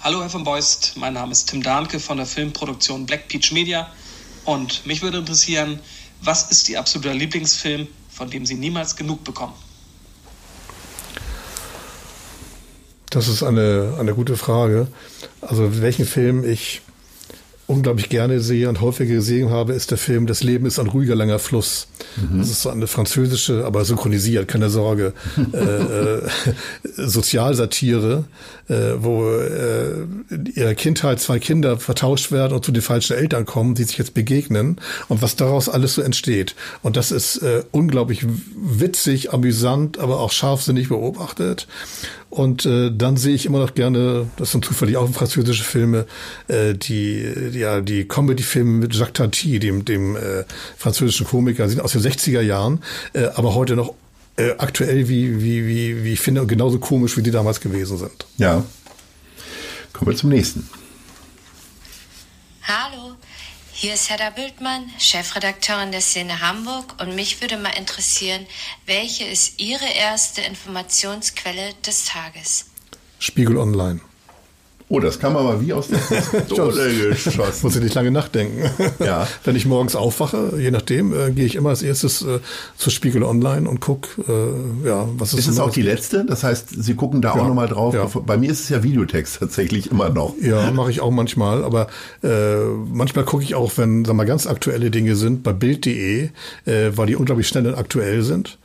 [0.01, 3.91] Hallo Herr von Beust, mein Name ist Tim Dahnke von der Filmproduktion Black Peach Media
[4.45, 5.81] und mich würde interessieren,
[6.23, 9.55] was ist Ihr absoluter Lieblingsfilm, von dem Sie niemals genug bekommen?
[13.11, 14.89] Das ist eine, eine gute Frage.
[15.41, 16.83] Also welchen Film ich
[17.69, 21.15] unglaublich gerne sehe und häufiger gesehen habe, ist der Film Das Leben ist ein ruhiger
[21.15, 21.87] langer Fluss.
[22.17, 22.39] Mhm.
[22.39, 25.13] Das ist so eine französische, aber synchronisiert, keine Sorge,
[25.53, 26.23] äh, äh,
[26.97, 28.25] Sozialsatire,
[28.69, 33.45] äh, wo äh, in ihrer Kindheit zwei Kinder vertauscht werden und zu den falschen Eltern
[33.45, 36.55] kommen, die sich jetzt begegnen und was daraus alles so entsteht.
[36.83, 38.25] Und das ist äh, unglaublich
[38.57, 41.69] witzig, amüsant, aber auch scharfsinnig beobachtet.
[42.31, 46.07] Und äh, dann sehe ich immer noch gerne, das sind zufällig auch französische Filme,
[46.49, 50.45] äh, die ja die Comedy-Filme mit Jacques Tati, dem, dem äh,
[50.77, 52.83] französischen Komiker, sind aus den 60er Jahren,
[53.15, 53.95] äh, aber heute noch
[54.37, 58.27] äh, aktuell wie, wie, wie, wie ich finde, genauso komisch, wie die damals gewesen sind.
[58.37, 58.63] Ja.
[59.95, 60.69] Kommen wir zum nächsten.
[62.63, 63.17] Hallo,
[63.81, 68.45] hier ist Hedda Bültmann, Chefredakteurin der Szene Hamburg und mich würde mal interessieren,
[68.87, 72.67] welche ist Ihre erste Informationsquelle des Tages?
[73.21, 74.01] Spiegel Online.
[74.91, 75.99] Oh, das kam aber wie aus der
[76.41, 77.59] Pistole geschossen.
[77.63, 78.71] Muss ich nicht lange nachdenken.
[79.05, 79.29] Ja.
[79.45, 82.39] Wenn ich morgens aufwache, je nachdem, äh, gehe ich immer als erstes äh,
[82.77, 86.25] zu Spiegel Online und gucke, äh, ja, was ist Ist es auch die letzte?
[86.25, 87.93] Das heißt, Sie gucken da ja, auch nochmal drauf.
[87.93, 88.09] Ja.
[88.25, 90.35] Bei mir ist es ja Videotext tatsächlich immer noch.
[90.41, 91.65] Ja, mache ich auch manchmal.
[91.65, 91.89] Aber
[92.23, 92.57] äh,
[92.91, 96.31] manchmal gucke ich auch, wenn, sag mal, ganz aktuelle Dinge sind, bei Bild.de,
[96.65, 98.59] äh, weil die unglaublich schnell und aktuell sind.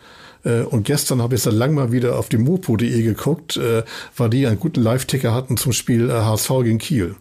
[0.43, 3.83] Äh, und gestern habe ich seit langem mal wieder auf die mopo.de geguckt, äh,
[4.17, 7.15] weil die einen guten Live-Ticker hatten zum Spiel HSV äh, gegen Kiel.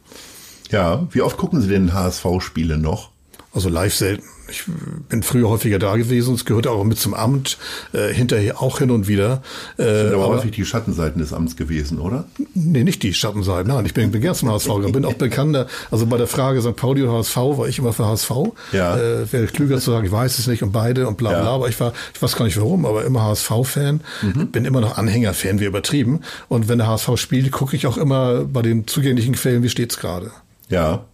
[0.70, 3.11] Ja, wie oft gucken Sie denn HSV-Spiele noch?
[3.54, 4.24] Also live selten.
[4.48, 4.64] Ich
[5.08, 7.58] bin früher häufiger da gewesen, es gehört auch mit zum Amt,
[7.92, 9.42] äh, hinterher auch hin und wieder.
[9.76, 12.24] Äh, das sind aber, aber häufig die Schattenseiten des Amts gewesen, oder?
[12.54, 13.72] Nee, nicht die Schattenseiten.
[13.72, 15.66] Nein, ich bin, bin gern zum HSV gegangen, bin auch bekannter.
[15.90, 16.76] Also bei der Frage St.
[16.76, 18.30] Pauli oder HSV war ich immer für HSV.
[18.72, 18.96] Ja.
[18.96, 21.44] Äh, Wäre klüger zu sagen, ich weiß es nicht und beide und bla bla.
[21.44, 21.50] Ja.
[21.50, 24.00] Aber ich war, ich weiß gar nicht warum, aber immer HSV-Fan.
[24.22, 24.48] Mhm.
[24.50, 26.20] Bin immer noch Anhänger-Fan, wie übertrieben.
[26.48, 29.98] Und wenn der HSV spielt, gucke ich auch immer bei den zugänglichen Quellen, wie steht's
[29.98, 30.30] gerade.
[30.68, 31.04] Ja.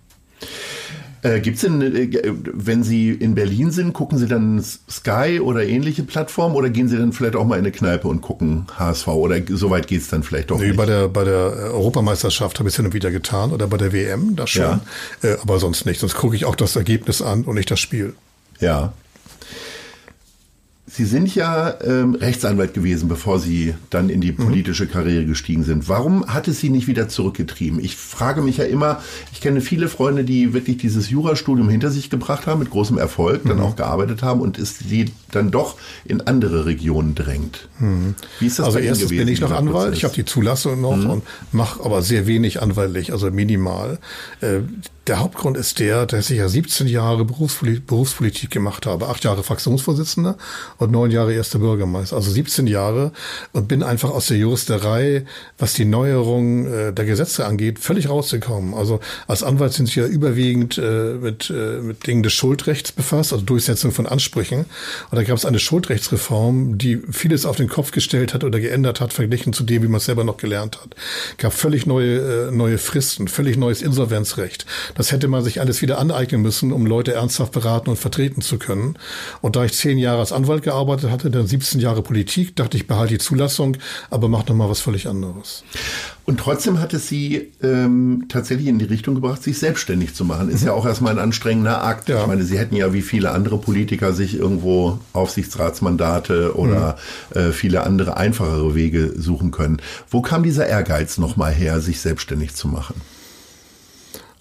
[1.22, 5.64] Äh, Gibt es denn, äh, wenn Sie in Berlin sind, gucken Sie dann Sky oder
[5.64, 9.08] ähnliche Plattformen oder gehen Sie dann vielleicht auch mal in eine Kneipe und gucken HSV
[9.08, 10.76] oder so weit geht es dann vielleicht doch nee, nicht?
[10.76, 13.92] Bei der, bei der Europameisterschaft habe ich es hin und wieder getan oder bei der
[13.92, 14.80] WM, das schon, ja.
[15.22, 16.00] äh, aber sonst nicht.
[16.00, 18.14] Sonst gucke ich auch das Ergebnis an und nicht das Spiel.
[18.60, 18.92] Ja.
[20.98, 24.38] Sie sind ja ähm, Rechtsanwalt gewesen, bevor Sie dann in die mhm.
[24.38, 25.88] politische Karriere gestiegen sind.
[25.88, 27.78] Warum hat es Sie nicht wieder zurückgetrieben?
[27.78, 29.00] Ich frage mich ja immer,
[29.32, 33.44] ich kenne viele Freunde, die wirklich dieses Jurastudium hinter sich gebracht haben, mit großem Erfolg,
[33.44, 33.50] mhm.
[33.50, 37.68] dann auch gearbeitet haben und es sie dann doch in andere Regionen drängt.
[37.78, 38.16] Mhm.
[38.40, 39.98] Wie ist das Also erstens gewesen, bin ich noch Anwalt, Prozess?
[39.98, 41.10] ich habe die Zulassung noch mhm.
[41.10, 44.00] und mache aber sehr wenig anwaltlich, also minimal.
[44.40, 44.62] Äh,
[45.08, 49.08] der Hauptgrund ist der, dass ich ja 17 Jahre Berufspolitik, Berufspolitik gemacht habe.
[49.08, 50.36] Acht Jahre Fraktionsvorsitzender
[50.76, 52.16] und neun Jahre erster Bürgermeister.
[52.16, 53.12] Also 17 Jahre
[53.52, 55.24] und bin einfach aus der Juristerei,
[55.56, 58.74] was die Neuerung äh, der Gesetze angeht, völlig rausgekommen.
[58.74, 63.32] Also als Anwalt sind Sie ja überwiegend äh, mit, äh, mit Dingen des Schuldrechts befasst,
[63.32, 64.66] also Durchsetzung von Ansprüchen.
[65.10, 69.00] Und da gab es eine Schuldrechtsreform, die vieles auf den Kopf gestellt hat oder geändert
[69.00, 70.94] hat, verglichen zu dem, wie man es selber noch gelernt hat.
[71.38, 74.66] Gab völlig neue, äh, neue Fristen, völlig neues Insolvenzrecht.
[74.98, 78.58] Das hätte man sich alles wieder aneignen müssen, um Leute ernsthaft beraten und vertreten zu
[78.58, 78.96] können.
[79.40, 82.88] Und da ich zehn Jahre als Anwalt gearbeitet hatte, dann 17 Jahre Politik, dachte ich,
[82.88, 83.76] behalte die Zulassung,
[84.10, 85.62] aber mach noch mal was völlig anderes.
[86.24, 90.50] Und trotzdem hat es Sie ähm, tatsächlich in die Richtung gebracht, sich selbstständig zu machen.
[90.50, 90.66] Ist mhm.
[90.66, 92.08] ja auch erstmal ein anstrengender Akt.
[92.08, 92.22] Ja.
[92.22, 96.96] Ich meine, Sie hätten ja wie viele andere Politiker sich irgendwo Aufsichtsratsmandate oder
[97.34, 97.40] mhm.
[97.40, 99.80] äh, viele andere einfachere Wege suchen können.
[100.10, 103.00] Wo kam dieser Ehrgeiz nochmal her, sich selbstständig zu machen?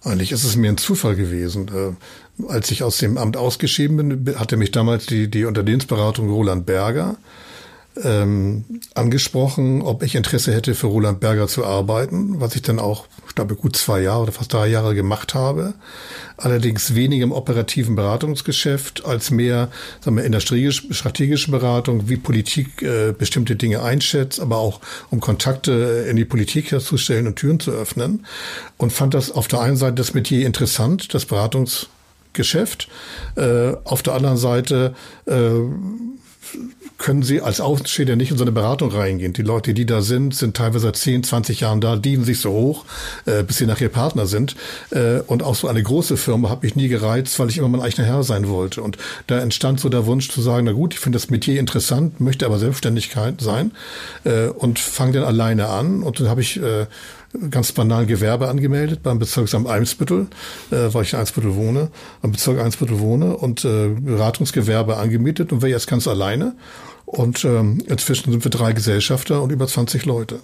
[0.03, 1.67] Eigentlich ist es mir ein Zufall gewesen.
[1.67, 6.65] Äh, als ich aus dem Amt ausgeschieden bin, hatte mich damals die, die Unternehmensberatung Roland
[6.65, 7.17] Berger
[8.03, 13.07] ähm, angesprochen, ob ich Interesse hätte, für Roland Berger zu arbeiten, was ich dann auch,
[13.27, 15.73] ich glaube, gut zwei Jahre oder fast drei Jahre gemacht habe.
[16.37, 19.69] Allerdings weniger im operativen Beratungsgeschäft als mehr
[20.01, 24.79] sagen wir, in der strategischen Beratung, wie Politik äh, bestimmte Dinge einschätzt, aber auch
[25.09, 28.25] um Kontakte in die Politik herzustellen und Türen zu öffnen.
[28.77, 32.87] Und fand das auf der einen Seite das Metier interessant, das Beratungsgeschäft.
[33.35, 34.93] Äh, auf der anderen Seite
[35.25, 35.33] äh,
[36.97, 39.33] können Sie als Außenstehender nicht in so eine Beratung reingehen.
[39.33, 42.51] Die Leute, die da sind, sind teilweise seit 10, 20 Jahren da, dienen sich so
[42.51, 42.85] hoch,
[43.25, 44.55] äh, bis sie nachher Partner sind.
[44.89, 47.81] Äh, und auch so eine große Firma habe ich nie gereizt, weil ich immer mein
[47.81, 48.81] eigener Herr sein wollte.
[48.81, 52.19] Und da entstand so der Wunsch zu sagen, na gut, ich finde das Metier interessant,
[52.19, 53.71] möchte aber Selbstständigkeit sein
[54.23, 56.03] äh, und fange dann alleine an.
[56.03, 56.87] Und dann habe ich äh,
[57.49, 60.27] ganz banal Gewerbe angemeldet beim Bezirksamt Eimsbüttel,
[60.71, 61.89] äh, weil ich in Eimsbüttel wohne,
[62.21, 66.55] am Bezirk Eimsbüttel wohne und äh, Beratungsgewerbe angemietet und wäre jetzt ganz alleine.
[67.05, 70.39] Und ähm, inzwischen sind wir drei Gesellschafter und über 20 Leute.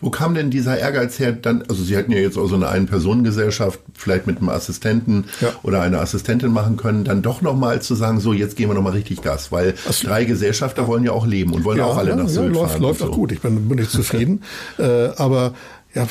[0.00, 1.32] Wo kam denn dieser Ehrgeiz her?
[1.32, 5.48] Dann, also Sie hätten ja jetzt auch so eine Ein-Personen-Gesellschaft vielleicht mit einem Assistenten ja.
[5.64, 8.92] oder einer Assistentin machen können, dann doch nochmal zu sagen, so jetzt gehen wir nochmal
[8.92, 12.10] richtig Gas, weil also, drei Gesellschafter wollen ja auch leben und wollen ja, auch alle
[12.10, 12.82] ja, nach Sylt ja, läuft, fahren.
[12.82, 13.12] Läuft auch so.
[13.12, 14.44] gut, ich bin, bin nicht zufrieden.
[14.78, 15.54] äh, aber
[15.94, 16.06] ja,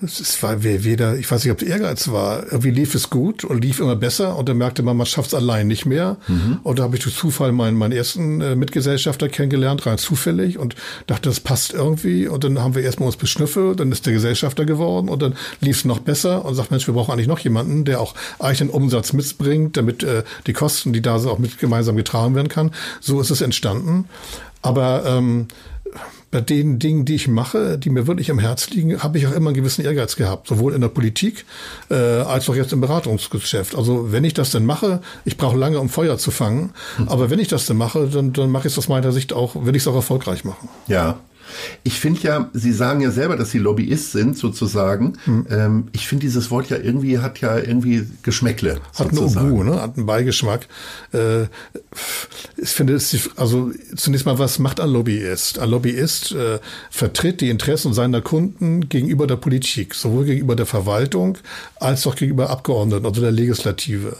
[0.00, 2.44] es war weder, ich weiß nicht, ob es Ehrgeiz war.
[2.44, 5.34] Irgendwie lief es gut und lief immer besser und dann merkte man, man schafft es
[5.34, 6.18] allein nicht mehr.
[6.28, 6.60] Mhm.
[6.62, 10.76] Und da habe ich durch Zufall meinen, meinen ersten äh, Mitgesellschafter kennengelernt, rein zufällig und
[11.08, 12.28] dachte, das passt irgendwie.
[12.28, 15.78] Und dann haben wir erstmal uns beschnüffelt, dann ist der Gesellschafter geworden und dann lief
[15.78, 19.12] es noch besser und sagt, Mensch, wir brauchen eigentlich noch jemanden, der auch eigenen Umsatz
[19.12, 22.70] mitbringt, damit äh, die Kosten, die da sind, auch mit gemeinsam getragen werden kann.
[23.00, 24.04] So ist es entstanden.
[24.62, 25.48] Aber ähm,
[26.30, 29.32] bei den Dingen, die ich mache, die mir wirklich am Herz liegen, habe ich auch
[29.32, 31.46] immer einen gewissen Ehrgeiz gehabt, sowohl in der Politik
[31.90, 33.74] äh, als auch jetzt im Beratungsgeschäft.
[33.74, 37.08] Also wenn ich das denn mache, ich brauche lange, um Feuer zu fangen, hm.
[37.08, 39.64] aber wenn ich das denn mache, dann, dann mache ich es aus meiner Sicht auch,
[39.64, 40.68] will ich es auch erfolgreich machen.
[40.86, 41.18] Ja.
[41.82, 45.14] Ich finde ja, Sie sagen ja selber, dass Sie Lobbyist sind, sozusagen.
[45.24, 45.46] Hm.
[45.50, 48.80] Ähm, ich finde dieses Wort ja irgendwie, hat ja irgendwie Geschmäckle.
[48.94, 49.80] Hat einen Ubu, ne?
[49.80, 50.66] hat einen Beigeschmack.
[51.12, 51.44] Äh,
[52.56, 55.58] ich finde, es, also zunächst mal, was macht ein Lobbyist?
[55.58, 56.58] Ein Lobbyist äh,
[56.90, 61.38] vertritt die Interessen seiner Kunden gegenüber der Politik, sowohl gegenüber der Verwaltung
[61.80, 64.16] als auch gegenüber Abgeordneten, also der Legislative.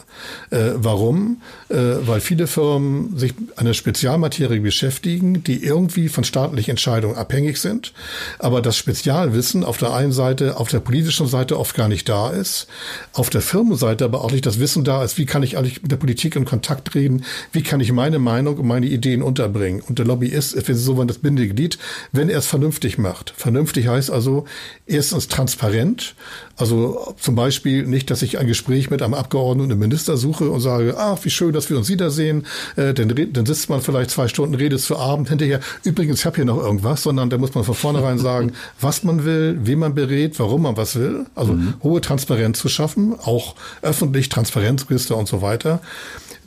[0.51, 1.43] Äh, warum?
[1.69, 7.93] Äh, weil viele Firmen sich einer Spezialmaterie beschäftigen, die irgendwie von staatlichen Entscheidungen abhängig sind,
[8.39, 12.31] aber das Spezialwissen auf der einen Seite, auf der politischen Seite oft gar nicht da
[12.31, 12.67] ist,
[13.13, 15.91] auf der Firmenseite aber auch nicht das Wissen da ist, wie kann ich eigentlich mit
[15.91, 19.81] der Politik in Kontakt reden, wie kann ich meine Meinung und meine Ideen unterbringen.
[19.81, 21.79] Und der Lobbyist ist, wenn so wollen, das Bindeglied,
[22.13, 23.33] wenn er es vernünftig macht.
[23.37, 24.45] Vernünftig heißt also
[24.87, 26.15] erstens transparent,
[26.59, 30.51] also zum Beispiel nicht, dass ich ein Gespräch mit einem Abgeordneten und einem Minister suche
[30.51, 32.47] und sage, ach, wie schön, dass wir uns wiedersehen.
[32.75, 35.61] Äh, dann, dann sitzt man vielleicht zwei Stunden, redet zu Abend hinterher.
[35.85, 39.25] Übrigens, ich habe hier noch irgendwas, sondern da muss man von vornherein sagen, was man
[39.25, 41.27] will, wie man berät, warum man was will.
[41.37, 41.75] Also mhm.
[41.83, 45.81] hohe Transparenz zu schaffen, auch öffentlich Transparenzregister und so weiter.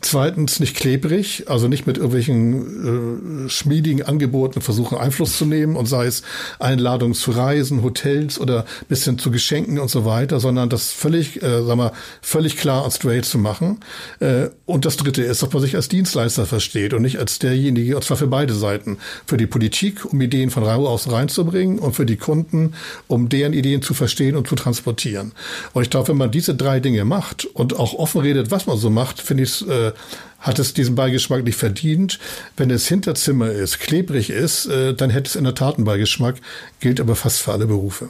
[0.03, 5.85] Zweitens nicht klebrig, also nicht mit irgendwelchen äh, schmiedigen Angeboten versuchen Einfluss zu nehmen und
[5.85, 6.23] sei es
[6.57, 11.43] Einladungen zu Reisen, Hotels oder bis hin zu Geschenken und so weiter, sondern das völlig,
[11.43, 13.79] äh, sagen wir, völlig klar und straight zu machen.
[14.19, 17.95] Äh, und das Dritte ist, dass man sich als Dienstleister versteht und nicht als derjenige,
[17.95, 21.95] und zwar für beide Seiten, für die Politik, um Ideen von Rau aus reinzubringen und
[21.95, 22.73] für die Kunden,
[23.07, 25.33] um deren Ideen zu verstehen und zu transportieren.
[25.73, 28.77] Und ich glaube, wenn man diese drei Dinge macht und auch offen redet, was man
[28.77, 29.90] so macht, finde ich es äh,
[30.39, 32.19] hat es diesen Beigeschmack nicht verdient.
[32.57, 36.35] Wenn es Hinterzimmer ist, klebrig ist, äh, dann hätte es in der Tat einen Beigeschmack,
[36.79, 38.09] gilt aber fast für alle Berufe.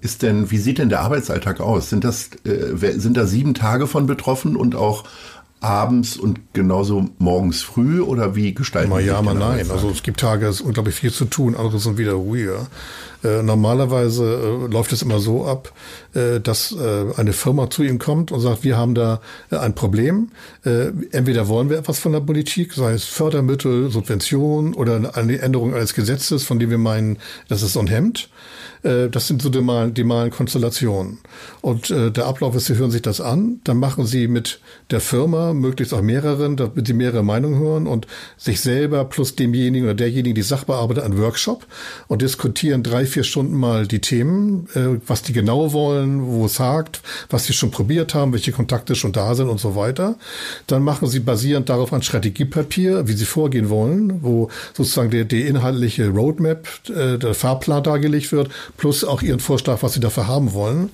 [0.00, 1.90] Ist denn, wie sieht denn der Arbeitsalltag aus?
[1.90, 5.04] Sind das, äh, sind da sieben Tage von betroffen und auch
[5.64, 9.70] abends und genauso morgens früh oder wie gestalten mal ja, mal nein.
[9.70, 12.66] Also es gibt Tage, es ist unglaublich viel zu tun, andere sind wieder ruhiger.
[13.24, 15.72] Äh, normalerweise äh, läuft es immer so ab,
[16.12, 19.74] äh, dass äh, eine Firma zu ihm kommt und sagt, wir haben da äh, ein
[19.74, 20.30] Problem.
[20.64, 25.74] Äh, entweder wollen wir etwas von der Politik, sei es Fördermittel, Subvention oder eine Änderung
[25.74, 28.28] eines Gesetzes, von dem wir meinen, das ist so ein Hemd.
[28.84, 31.18] Äh, das sind so die malen, die malen Konstellationen.
[31.60, 35.00] Und äh, der Ablauf ist, Sie hören sich das an, dann machen Sie mit der
[35.00, 39.94] Firma, möglichst auch mehreren, damit Sie mehrere Meinungen hören und sich selber plus demjenigen oder
[39.94, 41.66] derjenigen, die Sachbearbeiter, einen Workshop
[42.08, 46.60] und diskutieren drei, vier Stunden mal die Themen, äh, was die genau wollen, wo es
[46.60, 50.16] hakt, was sie schon probiert haben, welche Kontakte schon da sind und so weiter.
[50.66, 55.42] Dann machen Sie basierend darauf ein Strategiepapier, wie Sie vorgehen wollen, wo sozusagen der, die
[55.42, 60.52] inhaltliche Roadmap, äh, der Fahrplan dargelegt wird, plus auch Ihren Vorschlag, was Sie dafür haben
[60.52, 60.90] wollen.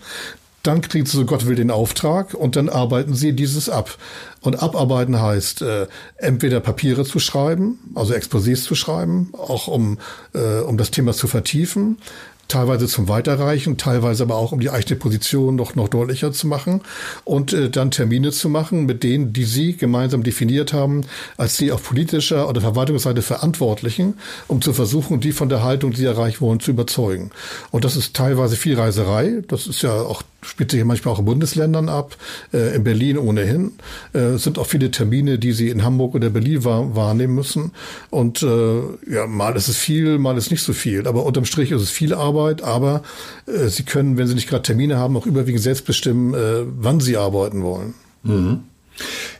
[0.63, 3.97] Dann kriegen Sie, so Gott will, den Auftrag und dann arbeiten Sie dieses ab.
[4.43, 9.99] Und abarbeiten heißt, äh, entweder Papiere zu schreiben, also Exposés zu schreiben, auch um,
[10.35, 11.97] äh, um das Thema zu vertiefen,
[12.51, 16.83] teilweise zum Weiterreichen, teilweise aber auch um die eigene Position noch, noch deutlicher zu machen
[17.25, 21.03] und äh, dann Termine zu machen mit denen, die Sie gemeinsam definiert haben,
[21.37, 24.15] als die auf politischer oder Verwaltungsseite Verantwortlichen,
[24.49, 27.31] um zu versuchen, die von der Haltung, die Sie erreichen wollen, zu überzeugen.
[27.71, 29.43] Und das ist teilweise viel Reiserei.
[29.49, 32.17] Das ist ja auch spielt sich manchmal auch in Bundesländern ab,
[32.53, 33.73] äh, in Berlin ohnehin.
[34.13, 37.73] Äh, sind auch viele Termine, die sie in Hamburg oder Berlin wahr, wahrnehmen müssen.
[38.11, 41.07] Und äh, ja, mal ist es viel, mal ist nicht so viel.
[41.07, 42.40] Aber unterm Strich ist es viel Arbeit.
[42.63, 43.03] Aber
[43.47, 47.01] äh, sie können, wenn sie nicht gerade Termine haben, auch überwiegend selbst bestimmen, äh, wann
[47.01, 47.95] sie arbeiten wollen.
[48.23, 48.61] Mhm.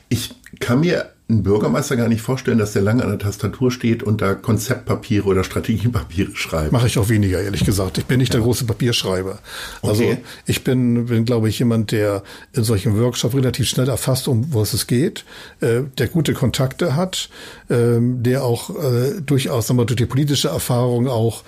[0.09, 4.03] Ich kann mir ein Bürgermeister gar nicht vorstellen, dass der lange an der Tastatur steht
[4.03, 6.71] und da Konzeptpapiere oder Strategiepapiere schreibt.
[6.71, 7.97] Mache ich auch weniger, ehrlich gesagt.
[7.97, 8.39] Ich bin nicht ja.
[8.39, 9.39] der große Papierschreiber.
[9.81, 10.17] Also okay.
[10.45, 14.73] ich bin, bin, glaube ich, jemand, der in solchen Workshops relativ schnell erfasst, um was
[14.73, 15.23] es geht,
[15.61, 17.29] äh, der gute Kontakte hat,
[17.69, 21.43] äh, der auch äh, durchaus sagen wir, durch die politische Erfahrung auch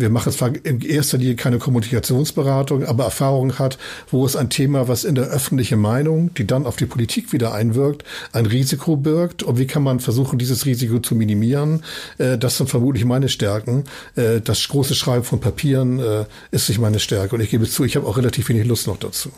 [0.00, 3.78] wir machen zwar in erster Linie keine Kommunikationsberatung, aber Erfahrung hat,
[4.10, 7.52] wo es ein Thema, was in der öffentlichen Meinung, die dann auf die Politik wieder
[7.52, 11.82] einwirkt, ein Risiko birgt und wie kann man versuchen, dieses Risiko zu minimieren.
[12.18, 13.84] Äh, das sind vermutlich meine Stärken.
[14.16, 17.84] Äh, das große Schreiben von Papieren äh, ist nicht meine Stärke und ich gebe zu,
[17.84, 19.30] ich habe auch relativ wenig Lust noch dazu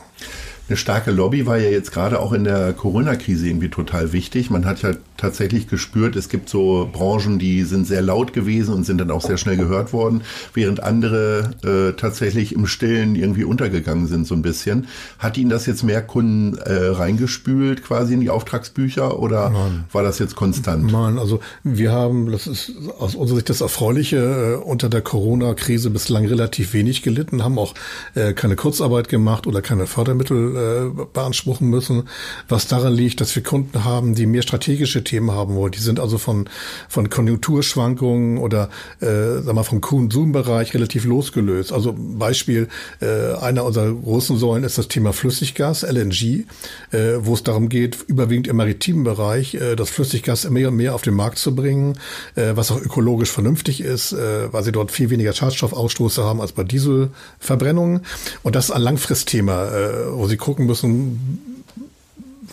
[0.72, 4.48] eine starke Lobby war ja jetzt gerade auch in der Corona-Krise irgendwie total wichtig.
[4.48, 8.84] Man hat ja tatsächlich gespürt, es gibt so Branchen, die sind sehr laut gewesen und
[8.84, 10.22] sind dann auch sehr schnell gehört worden,
[10.54, 14.86] während andere äh, tatsächlich im Stillen irgendwie untergegangen sind so ein bisschen.
[15.18, 19.84] Hat Ihnen das jetzt mehr Kunden äh, reingespült quasi in die Auftragsbücher oder Nein.
[19.92, 20.90] war das jetzt konstant?
[20.90, 25.90] Nein, also wir haben, das ist aus unserer Sicht das Erfreuliche, äh, unter der Corona-Krise
[25.90, 27.74] bislang relativ wenig gelitten, haben auch
[28.14, 32.08] äh, keine Kurzarbeit gemacht oder keine Fördermittel äh, beanspruchen müssen,
[32.48, 35.72] was daran liegt, dass wir Kunden haben, die mehr strategische Themen haben wollen.
[35.72, 36.48] Die sind also von,
[36.88, 38.68] von Konjunkturschwankungen oder
[39.00, 41.72] äh, sag mal, vom Konsumbereich relativ losgelöst.
[41.72, 42.68] Also Beispiel,
[43.00, 46.44] äh, einer unserer großen Säulen ist das Thema Flüssiggas, LNG,
[46.92, 50.94] äh, wo es darum geht, überwiegend im maritimen Bereich äh, das Flüssiggas mehr und mehr
[50.94, 51.98] auf den Markt zu bringen,
[52.34, 56.52] äh, was auch ökologisch vernünftig ist, äh, weil sie dort viel weniger Schadstoffausstoße haben als
[56.52, 58.02] bei Dieselverbrennungen.
[58.42, 61.18] Und das ist ein Langfristthema, äh, wo sie gucken müssen,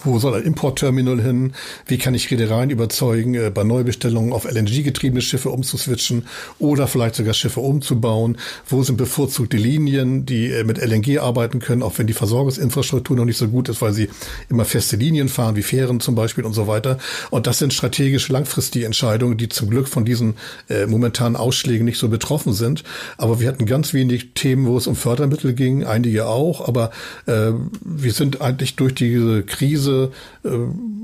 [0.04, 1.54] wo soll ein Importterminal hin?
[1.86, 6.26] Wie kann ich Reedereien überzeugen, äh, bei Neubestellungen auf LNG-getriebene Schiffe umzuswitchen
[6.58, 8.38] oder vielleicht sogar Schiffe umzubauen?
[8.68, 13.26] Wo sind bevorzugte Linien, die äh, mit LNG arbeiten können, auch wenn die Versorgungsinfrastruktur noch
[13.26, 14.10] nicht so gut ist, weil sie
[14.50, 16.98] immer feste Linien fahren, wie Fähren zum Beispiel und so weiter.
[17.30, 20.36] Und das sind strategische, langfristige Entscheidungen, die zum Glück von diesen
[20.70, 22.84] äh, momentanen Ausschlägen nicht so betroffen sind.
[23.18, 26.92] Aber wir hatten ganz wenig Themen, wo es um Fördermittel ging, einige auch, aber
[27.26, 27.52] äh,
[27.84, 30.50] wir sind eigentlich durch diese Krise, äh,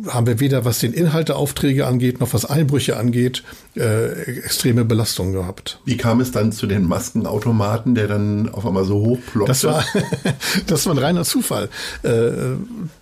[0.08, 3.44] haben wir weder was den Inhalt der Aufträge angeht, noch was Einbrüche angeht,
[3.76, 5.80] äh, extreme Belastungen gehabt.
[5.86, 9.52] Wie kam es dann zu den Maskenautomaten, der dann auf einmal so hoch ploppte?
[9.52, 9.84] Das war,
[10.68, 11.70] das war ein reiner Zufall.
[12.04, 12.30] Äh,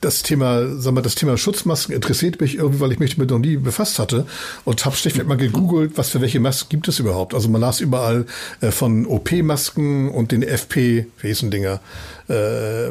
[0.02, 3.40] das Thema, sagen wir, das Thema Schutzmasken interessiert mich irgendwie, weil ich mich damit noch
[3.40, 4.26] nie befasst hatte
[4.66, 7.34] und habe schlichtweg mal gegoogelt, was für welche Masken gibt es überhaupt.
[7.34, 8.26] Also man las überall
[8.62, 11.82] äh, von OP-Masken und den FP, wie hießen Dinger,
[12.30, 12.90] äh,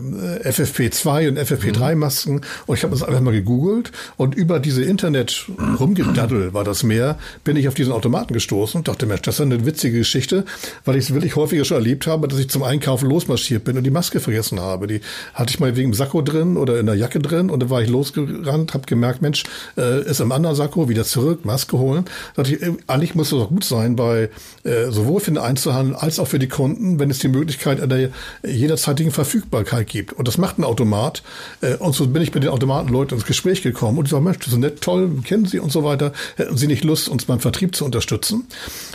[0.48, 2.40] FFP2 und FFP3-Masken.
[2.66, 5.46] Und ich habe das einfach mal gegoogelt und über diese Internet
[5.78, 9.40] rumgedaddel war das mehr, bin ich auf diesen Automaten gestoßen und dachte, Mensch, das ist
[9.40, 10.44] eine witzige Geschichte,
[10.84, 13.84] weil ich es wirklich häufiger schon erlebt habe, dass ich zum Einkaufen losmarschiert bin und
[13.84, 14.86] die Maske vergessen habe.
[14.86, 15.00] Die
[15.34, 17.82] hatte ich mal wegen im Sakko drin oder in der Jacke drin und dann war
[17.82, 19.44] ich losgerannt, habe gemerkt, Mensch,
[19.76, 22.06] äh, ist im anderen Sakko, wieder zurück, Maske holen.
[22.34, 24.30] Da dachte ich, äh, eigentlich muss das doch gut sein, bei
[24.64, 28.08] äh, sowohl für den Einzelhandel als auch für die Kunden, wenn es die Möglichkeit einer
[28.42, 30.12] jederzeitigen Verfügbarkeit gibt.
[30.12, 31.22] Und das macht ein Automat.
[31.60, 34.38] Äh, und so bin ich mit den Automatenleuten ins Gespräch gekommen und ich sage, Mensch,
[34.38, 36.12] das ist nett, toll, kennen Sie und so weiter.
[36.36, 38.46] Hätten Sie nicht Lust, uns beim Vertrieb zu unterstützen?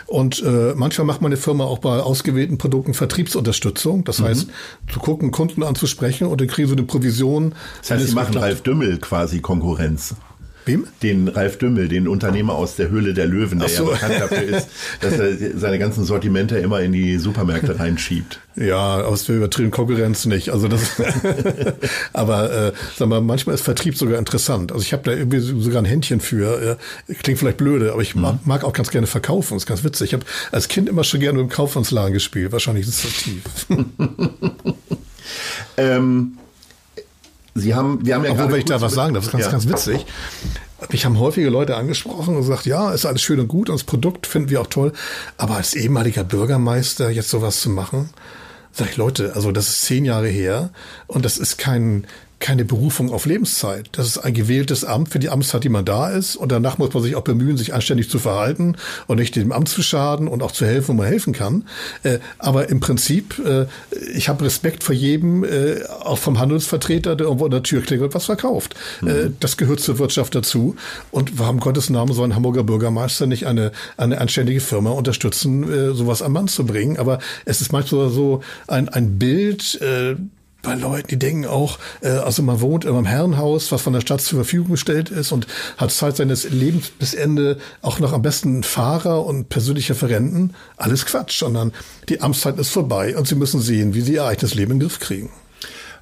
[0.06, 4.04] Und äh, manchmal macht meine Firma auch bei ausgewählten Produkten Vertriebsunterstützung.
[4.04, 4.26] Das mhm.
[4.26, 4.48] heißt,
[4.92, 7.54] zu gucken, Kunden anzusprechen und dann kriegen sie eine Provision.
[7.82, 8.38] Das heißt, Sie machen.
[8.38, 10.16] Ralf Dümmel quasi Konkurrenz.
[10.68, 10.88] Wem?
[11.02, 13.86] Den Ralf Dümmel, den Unternehmer aus der Höhle der Löwen, der so.
[13.86, 14.68] ja bekannt dafür ist,
[15.02, 18.42] dass er seine ganzen Sortimente immer in die Supermärkte reinschiebt.
[18.56, 20.50] Ja, aus der übertriebenen Konkurrenz nicht.
[20.50, 20.82] Also das,
[22.14, 24.72] aber äh, sag mal, manchmal ist Vertrieb sogar interessant.
[24.72, 26.78] Also ich habe da irgendwie sogar ein Händchen für.
[27.08, 28.24] Ja, klingt vielleicht blöde, aber ich mhm.
[28.24, 29.54] mag, mag, auch ganz gerne verkaufen.
[29.54, 30.08] Das ist ganz witzig.
[30.08, 32.52] Ich habe als Kind immer schon gerne im Kaufmannsladen gespielt.
[32.52, 33.44] Wahrscheinlich ist es so tief.
[35.78, 36.38] ähm,
[37.58, 39.46] Sie haben, wir haben ja Obwohl, wenn ich da was sagen darf, das ist ganz,
[39.46, 39.52] ja.
[39.52, 40.06] ganz witzig.
[40.92, 43.84] Mich haben häufige Leute angesprochen und gesagt, ja, ist alles schön und gut und das
[43.84, 44.94] Produkt finden wir auch toll.
[45.38, 48.12] Aber als ehemaliger Bürgermeister jetzt sowas zu machen,
[48.72, 50.70] sag ich, Leute, also das ist zehn Jahre her
[51.08, 52.06] und das ist kein,
[52.40, 53.90] keine Berufung auf Lebenszeit.
[53.94, 56.36] Das ist ein gewähltes Amt für die Amtszeit, die man da ist.
[56.36, 58.76] Und danach muss man sich auch bemühen, sich anständig zu verhalten
[59.08, 61.66] und nicht dem Amt zu schaden und auch zu helfen, wo man helfen kann.
[62.04, 63.66] Äh, aber im Prinzip, äh,
[64.14, 68.14] ich habe Respekt vor jedem, äh, auch vom Handelsvertreter, der irgendwo an der Tür klingelt,
[68.14, 68.76] was verkauft.
[69.02, 69.36] Mhm.
[69.40, 70.76] Das gehört zur Wirtschaft dazu.
[71.12, 76.22] Und warum Gottes Namen soll ein Hamburger Bürgermeister nicht eine, eine anständige Firma unterstützen, sowas
[76.22, 76.98] am Mann zu bringen?
[76.98, 79.80] Aber es ist manchmal so ein, ein Bild,
[80.68, 84.02] bei Leuten, die denken auch, äh, also man wohnt in einem Herrenhaus, was von der
[84.02, 85.48] Stadt zur Verfügung gestellt ist und
[85.78, 90.54] hat Zeit seines Lebens bis Ende auch noch am besten Fahrer und persönliche Verrenten.
[90.76, 91.72] Alles Quatsch, sondern
[92.10, 94.90] die Amtszeit ist vorbei und sie müssen sehen, wie sie ihr eigenes Leben in den
[94.90, 95.30] Griff kriegen.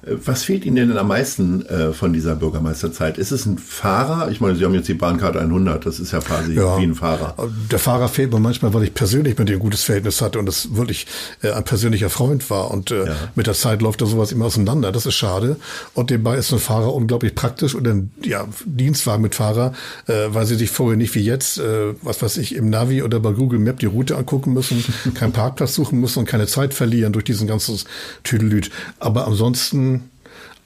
[0.08, 3.18] Was fehlt Ihnen denn am meisten äh, von dieser Bürgermeisterzeit?
[3.18, 4.30] Ist es ein Fahrer?
[4.30, 6.94] Ich meine, Sie haben jetzt die Bahnkarte 100, das ist ja quasi ja, wie ein
[6.94, 7.34] Fahrer.
[7.70, 10.48] Der Fahrer fehlt mir manchmal, weil ich persönlich mit dem ein gutes Verhältnis hatte und
[10.48, 11.06] es wirklich
[11.42, 12.70] äh, ein persönlicher Freund war.
[12.70, 13.14] Und äh, ja.
[13.34, 14.92] mit der Zeit läuft da sowas immer auseinander.
[14.92, 15.56] Das ist schade.
[15.94, 19.72] Und nebenbei ist ein Fahrer unglaublich praktisch und ein ja, Dienstwagen mit Fahrer,
[20.06, 23.18] äh, weil sie sich vorher nicht wie jetzt, äh, was weiß ich, im Navi oder
[23.18, 24.84] bei Google Map die Route angucken müssen,
[25.14, 27.76] keinen Parkplatz suchen müssen und keine Zeit verlieren durch diesen ganzen
[28.22, 28.70] Tüdelüt.
[29.00, 29.95] Aber ansonsten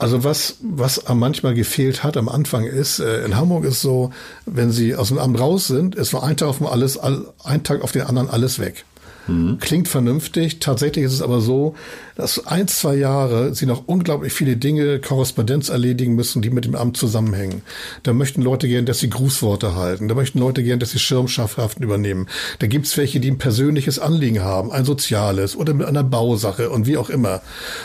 [0.01, 4.13] also was, was manchmal gefehlt hat am Anfang ist, äh, in Hamburg ist so,
[4.47, 7.83] wenn Sie aus dem Amt raus sind, ist nur ein Tag auf alles, ein Tag
[7.83, 8.85] auf den anderen alles weg.
[9.27, 9.59] Mhm.
[9.61, 10.61] Klingt vernünftig.
[10.61, 11.75] Tatsächlich ist es aber so,
[12.21, 16.75] dass ein, zwei Jahre sie noch unglaublich viele Dinge, Korrespondenz erledigen müssen, die mit dem
[16.75, 17.63] Amt zusammenhängen.
[18.03, 20.07] Da möchten Leute gern, dass sie Grußworte halten.
[20.07, 22.27] Da möchten Leute gern, dass sie Schirmschafthaften übernehmen.
[22.59, 26.87] Da gibt's welche, die ein persönliches Anliegen haben, ein soziales oder mit einer Bausache und
[26.87, 27.41] wie auch immer.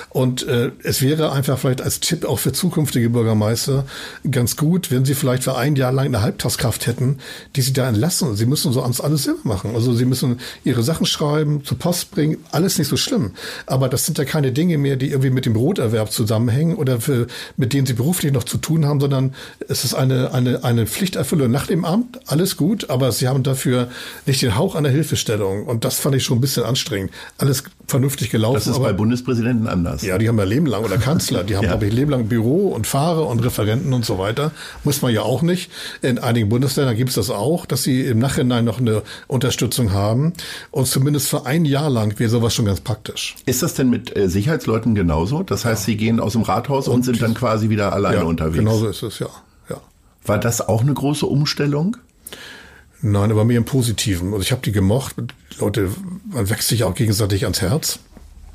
[0.10, 3.86] Und äh, es wäre einfach vielleicht als Tipp auch für zukünftige Bürgermeister
[4.30, 7.20] ganz gut, wenn sie vielleicht für ein Jahr lang eine Halbtagskraft hätten,
[7.56, 8.36] die sie da entlassen.
[8.36, 9.76] Sie müssen so alles selber machen.
[9.76, 13.32] Also sie müssen ihre Sachen schreiben, zur Post bringen, alles nicht so schlimm.
[13.66, 17.28] Aber das sind ja keine Dinge mehr, die irgendwie mit dem Broterwerb zusammenhängen oder für,
[17.58, 19.34] mit denen sie beruflich noch zu tun haben, sondern
[19.68, 22.20] es ist eine, eine, eine Pflichterfüllung nach dem Amt.
[22.28, 23.90] Alles gut, aber sie haben dafür
[24.26, 25.66] nicht den Hauch einer Hilfestellung.
[25.66, 27.12] Und das fand ich schon ein bisschen anstrengend.
[27.38, 28.56] Alles vernünftig gelaufen.
[28.56, 30.02] Das ist aber, bei Bundespräsidenten anders.
[30.02, 31.44] Ja, die haben ja Leben lang oder Kanzler.
[31.44, 31.72] Die haben, ja.
[31.72, 34.52] glaube ich, Leben lang Büro und Fahrer und Referenten und so weiter.
[34.84, 35.72] Muss man ja auch nicht.
[36.02, 40.34] In einigen Bundesländern gibt es das auch, dass sie im Nachhinein noch eine Unterstützung haben.
[40.72, 43.36] Und zumindest für ein Jahr lang wäre sowas schon ganz praktisch.
[43.46, 45.44] Ist das denn mit äh, Sicherheitsleuten genauso?
[45.44, 45.86] Das heißt, ja.
[45.86, 48.58] sie gehen aus dem Rathaus und, und, sind dann quasi wieder alleine ja, unterwegs.
[48.58, 49.30] Genauso ist es, ja.
[50.26, 51.98] War das auch eine große Umstellung?
[53.02, 54.34] Nein, aber mehr im Positiven.
[54.34, 55.16] Also ich habe die gemocht.
[55.60, 55.90] Leute,
[56.26, 58.00] man wächst sich auch gegenseitig ans Herz.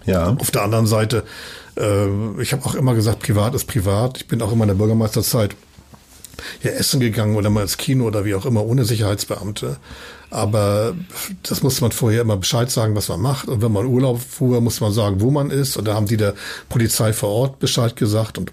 [0.06, 0.36] Ja.
[0.38, 1.24] Auf der anderen Seite,
[1.76, 4.18] äh, ich habe auch immer gesagt, privat ist privat.
[4.18, 5.54] Ich bin auch immer in der Bürgermeisterzeit
[6.62, 9.76] ja essen gegangen oder mal ins Kino oder wie auch immer, ohne Sicherheitsbeamte.
[10.30, 10.94] Aber
[11.42, 13.48] das musste man vorher immer Bescheid sagen, was man macht.
[13.48, 15.76] Und wenn man Urlaub fuhr, musste man sagen, wo man ist.
[15.76, 16.34] Und da haben die der
[16.68, 18.38] Polizei vor Ort Bescheid gesagt.
[18.38, 18.52] Und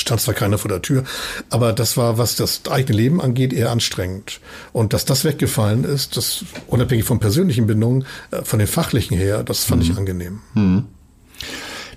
[0.00, 1.04] stand zwar keiner vor der Tür,
[1.50, 4.40] aber das war, was das eigene Leben angeht, eher anstrengend.
[4.72, 9.42] Und dass das weggefallen ist, das unabhängig von persönlichen Bindungen, äh, von den fachlichen her,
[9.42, 9.90] das fand mhm.
[9.90, 10.40] ich angenehm.
[10.54, 10.84] Mhm.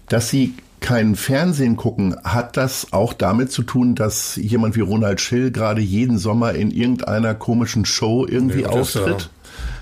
[0.07, 5.21] Dass Sie kein Fernsehen gucken, hat das auch damit zu tun, dass jemand wie Ronald
[5.21, 9.29] Schill gerade jeden Sommer in irgendeiner komischen Show irgendwie nee, auftritt?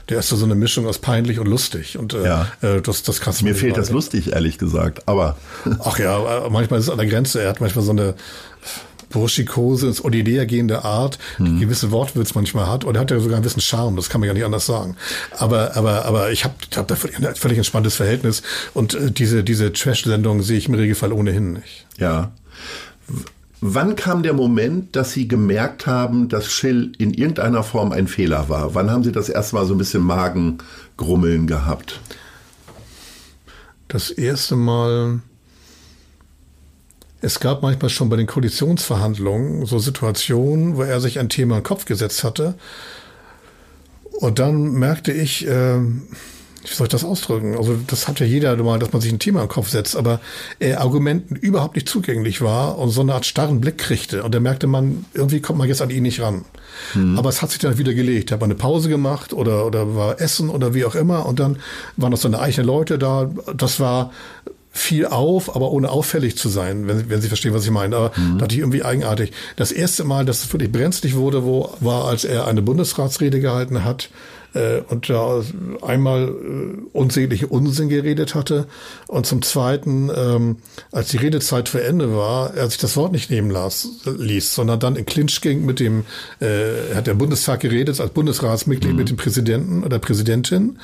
[0.09, 1.97] Der ist so eine Mischung aus peinlich und lustig.
[1.97, 2.47] Und äh, ja.
[2.61, 5.07] äh, das, das kannst du Mir fehlt das lustig, ehrlich gesagt.
[5.07, 5.37] Aber
[5.83, 7.41] ach ja, äh, manchmal ist es an der Grenze.
[7.41, 8.15] Er hat manchmal so eine
[9.09, 11.59] burschikose, ins Ordinär gehende Art, die mhm.
[11.59, 12.83] gewisse Wortwitz manchmal hat.
[12.83, 14.95] Und er hat ja sogar einen gewissen Charme, das kann man ja nicht anders sagen.
[15.37, 18.43] Aber, aber, aber ich habe hab da völlig, ein völlig entspanntes Verhältnis.
[18.73, 21.87] Und äh, diese, diese Trash-Sendung sehe ich im Regelfall ohnehin nicht.
[21.97, 22.31] Ja.
[23.61, 28.47] Wann kam der Moment, dass Sie gemerkt haben, dass Schill in irgendeiner Form ein Fehler
[28.47, 28.73] war?
[28.73, 31.99] Wann haben Sie das erste Mal so ein bisschen Magengrummeln gehabt?
[33.89, 35.19] Das erste Mal
[37.21, 41.61] es gab manchmal schon bei den Koalitionsverhandlungen so Situationen, wo er sich ein Thema in
[41.61, 42.55] den Kopf gesetzt hatte.
[44.19, 45.79] Und dann merkte ich, äh,
[46.63, 47.55] wie soll ich das ausdrücken?
[47.57, 50.19] Also das hat ja jeder mal, dass man sich ein Thema im Kopf setzt, aber
[50.59, 54.23] er Argumenten überhaupt nicht zugänglich war und so eine Art starren Blick kriegte.
[54.23, 56.45] Und da merkte man, irgendwie kommt man jetzt an ihn nicht ran.
[56.93, 57.17] Mhm.
[57.17, 58.31] Aber es hat sich dann wieder gelegt.
[58.31, 61.25] Er hat mal eine Pause gemacht oder, oder war Essen oder wie auch immer.
[61.25, 61.57] Und dann
[61.97, 63.29] waren noch so eine eigene Leute da.
[63.55, 64.11] Das war
[64.71, 67.95] viel auf, aber ohne auffällig zu sein, wenn, wenn Sie verstehen, was ich meine.
[67.95, 68.37] Aber mhm.
[68.37, 69.31] dachte ich irgendwie eigenartig.
[69.55, 73.83] Das erste Mal, dass es wirklich brenzlig wurde, wo, war, als er eine Bundesratsrede gehalten
[73.83, 74.09] hat
[74.53, 75.43] äh, und da
[75.81, 78.67] einmal äh, unsägliche Unsinn geredet hatte
[79.07, 80.57] und zum Zweiten, ähm,
[80.91, 84.79] als die Redezeit für Ende war, er sich das Wort nicht nehmen las, ließ, sondern
[84.79, 86.05] dann in Clinch ging mit dem,
[86.39, 88.97] äh, hat der Bundestag geredet als Bundesratsmitglied mhm.
[88.97, 90.79] mit dem Präsidenten oder Präsidentin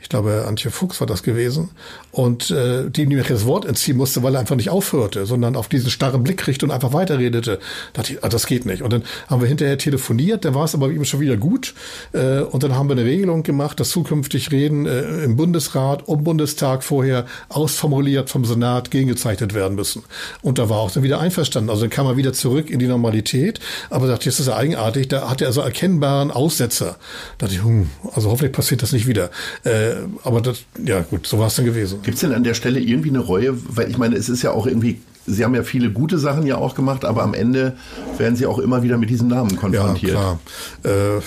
[0.00, 1.70] ich glaube, Antje Fuchs war das gewesen,
[2.18, 5.68] und äh, die ihm das Wort entziehen musste, weil er einfach nicht aufhörte, sondern auf
[5.68, 7.58] diesen starren Blick richtete und einfach weiterredete.
[7.92, 8.82] Da dachte ich, ah, das geht nicht.
[8.82, 11.74] Und dann haben wir hinterher telefoniert, dann war es aber eben schon wieder gut.
[12.12, 16.24] Äh, und dann haben wir eine Regelung gemacht, dass zukünftig Reden äh, im Bundesrat und
[16.24, 20.02] Bundestag vorher ausformuliert vom Senat gegengezeichnet werden müssen.
[20.42, 21.70] Und da war auch dann wieder einverstanden.
[21.70, 23.60] Also dann kam er wieder zurück in die Normalität.
[23.90, 26.96] Aber dachte, jetzt ist er eigenartig, da hat er also erkennbaren Aussetzer.
[27.38, 29.30] Da dachte ich, hm, also hoffentlich passiert das nicht wieder.
[29.64, 29.87] Äh,
[30.24, 32.00] aber das, ja gut, so war es dann gewesen.
[32.02, 33.54] Gibt es denn an der Stelle irgendwie eine Reue?
[33.68, 36.56] Weil ich meine, es ist ja auch irgendwie, Sie haben ja viele gute Sachen ja
[36.56, 37.76] auch gemacht, aber am Ende
[38.16, 40.14] werden Sie auch immer wieder mit diesem Namen konfrontiert.
[40.14, 40.38] Ja,
[40.82, 41.16] klar.
[41.16, 41.20] Äh,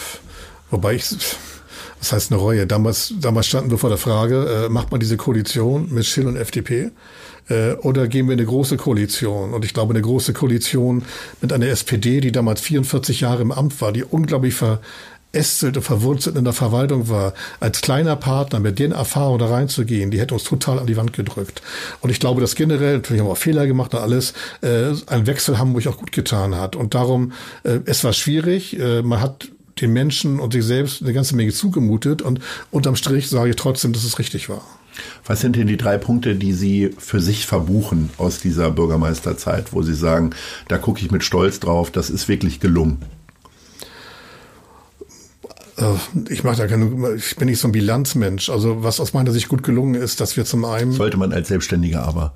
[0.71, 1.05] wobei ich,
[1.99, 2.65] was heißt eine Reue?
[2.65, 6.35] Damals, damals standen wir vor der Frage, äh, macht man diese Koalition mit Schill und
[6.35, 6.91] FDP?
[7.47, 9.53] Äh, oder gehen wir in eine große Koalition?
[9.53, 11.03] Und ich glaube, eine große Koalition
[11.41, 14.79] mit einer SPD, die damals 44 Jahre im Amt war, die unglaublich ver,
[15.33, 20.11] ästelt und verwurzelt in der Verwaltung war, als kleiner Partner mit den Erfahrungen da reinzugehen,
[20.11, 21.61] die hätte uns total an die Wand gedrückt.
[22.01, 25.27] Und ich glaube, dass generell, natürlich haben wir auch Fehler gemacht und alles, äh, ein
[25.27, 26.75] Wechsel Hamburg auch gut getan hat.
[26.75, 27.31] Und darum,
[27.63, 29.47] äh, es war schwierig, äh, man hat
[29.79, 33.93] den Menschen und sich selbst eine ganze Menge zugemutet und unterm Strich sage ich trotzdem,
[33.93, 34.61] dass es richtig war.
[35.25, 39.81] Was sind denn die drei Punkte, die Sie für sich verbuchen aus dieser Bürgermeisterzeit, wo
[39.81, 40.31] Sie sagen,
[40.67, 42.97] da gucke ich mit Stolz drauf, das ist wirklich gelungen?
[45.77, 48.49] Äh, ich mache da keine, ich bin nicht so ein Bilanzmensch.
[48.49, 50.91] Also was aus meiner Sicht gut gelungen ist, dass wir zum einen.
[50.91, 52.33] Sollte man als Selbstständiger aber.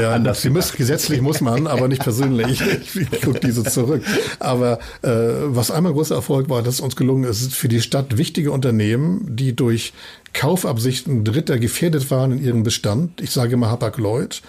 [0.00, 2.62] Ja, Anders Sie müssen, gesetzlich muss man, aber nicht persönlich.
[2.78, 4.02] Ich, ich gucke diese zurück.
[4.38, 8.16] Aber äh, was einmal großer Erfolg war, dass es uns gelungen ist, für die Stadt
[8.16, 9.92] wichtige Unternehmen, die durch
[10.32, 14.42] Kaufabsichten Dritter gefährdet waren in ihrem Bestand, ich sage mal Hapag-Lloyd,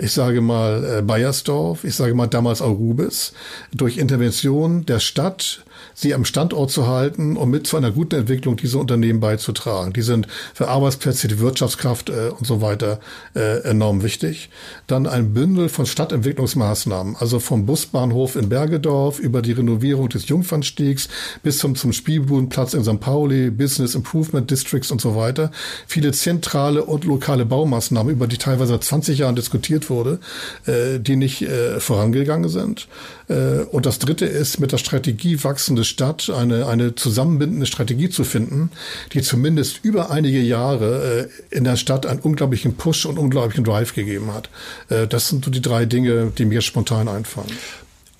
[0.00, 3.32] ich sage mal äh, Bayersdorf, ich sage mal damals Arubis,
[3.72, 5.64] durch Intervention der Stadt
[5.94, 9.92] sie am Standort zu halten und mit zu einer guten Entwicklung dieser Unternehmen beizutragen.
[9.92, 13.00] Die sind für Arbeitsplätze, die Wirtschaftskraft äh, und so weiter
[13.34, 14.50] äh, enorm wichtig.
[14.86, 21.08] Dann ein Bündel von Stadtentwicklungsmaßnahmen, also vom Busbahnhof in Bergedorf über die Renovierung des Jungfernstiegs
[21.42, 23.00] bis zum, zum Spielbudenplatz in St.
[23.00, 25.50] Pauli, Business Improvement Districts und so weiter.
[25.86, 29.59] Viele zentrale und lokale Baumaßnahmen, über die teilweise 20 Jahren diskutiert
[29.90, 30.18] wurde,
[30.66, 32.88] äh, die nicht äh, vorangegangen sind.
[33.28, 38.24] Äh, und das dritte ist, mit der Strategie wachsende Stadt eine, eine zusammenbindende Strategie zu
[38.24, 38.70] finden,
[39.12, 43.94] die zumindest über einige Jahre äh, in der Stadt einen unglaublichen Push und unglaublichen Drive
[43.94, 44.50] gegeben hat.
[44.88, 47.56] Äh, das sind so die drei Dinge, die mir spontan einfallen.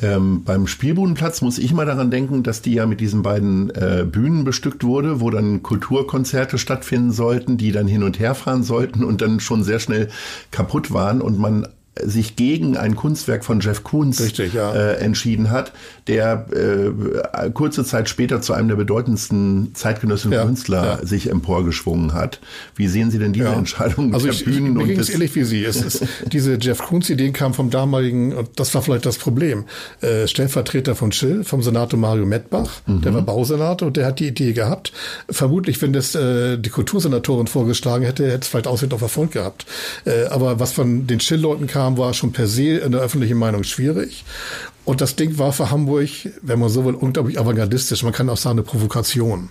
[0.03, 4.07] Ähm, beim Spielbudenplatz muss ich mal daran denken, dass die ja mit diesen beiden äh,
[4.11, 9.05] Bühnen bestückt wurde, wo dann Kulturkonzerte stattfinden sollten, die dann hin und her fahren sollten
[9.05, 10.09] und dann schon sehr schnell
[10.51, 11.67] kaputt waren und man
[11.97, 14.73] sich gegen ein Kunstwerk von Jeff Koons Richtig, ja.
[14.73, 15.73] äh, entschieden hat,
[16.07, 21.07] der äh, kurze Zeit später zu einem der bedeutendsten zeitgenössischen Ja, Künstler ja.
[21.07, 22.41] sich emporgeschwungen hat.
[22.77, 23.51] Wie sehen Sie denn diese.
[23.51, 25.65] Entscheidung Also der ich, ich, Bühnen mir und ging es ähnlich wie Sie.
[25.65, 29.65] Es ist, diese Jeff Koons-Ideen kamen vom damaligen, und das war vielleicht das Problem,
[30.01, 34.29] äh, Stellvertreter von Schill, vom Senator Mario Mettbach, der war Bausenator und der hat die
[34.29, 34.93] Idee gehabt.
[35.29, 39.67] Vermutlich, wenn das äh, die Kultursenatorin vorgeschlagen hätte, hätte es vielleicht Aussicht auf Erfolg gehabt.
[40.05, 43.65] Äh, aber was von den Schill-Leuten kam, war schon per se in der öffentlichen Meinung
[43.65, 44.25] schwierig.
[44.91, 46.09] Und das Ding war für Hamburg,
[46.43, 48.03] wenn man so will, unglaublich avantgardistisch.
[48.03, 49.51] Man kann auch sagen, eine Provokation.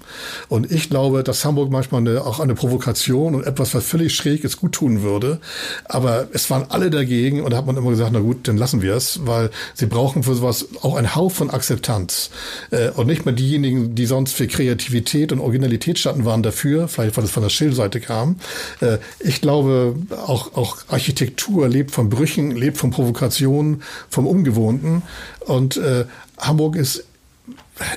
[0.49, 4.43] Und ich glaube, dass Hamburg manchmal eine, auch eine Provokation und etwas, was völlig schräg
[4.43, 5.39] ist, gut tun würde.
[5.85, 8.81] Aber es waren alle dagegen und da hat man immer gesagt, na gut, dann lassen
[8.81, 12.31] wir es, weil sie brauchen für sowas auch einen Hauch von Akzeptanz.
[12.71, 17.15] Äh, und nicht mal diejenigen, die sonst für Kreativität und Originalität standen, waren dafür, vielleicht
[17.15, 18.41] weil es von der Schill-Seite kam.
[18.81, 19.95] Äh, ich glaube,
[20.27, 25.03] auch, auch Architektur lebt von Brüchen, lebt von Provokationen, vom Ungewohnten.
[25.41, 26.05] Und äh,
[26.37, 27.05] Hamburg ist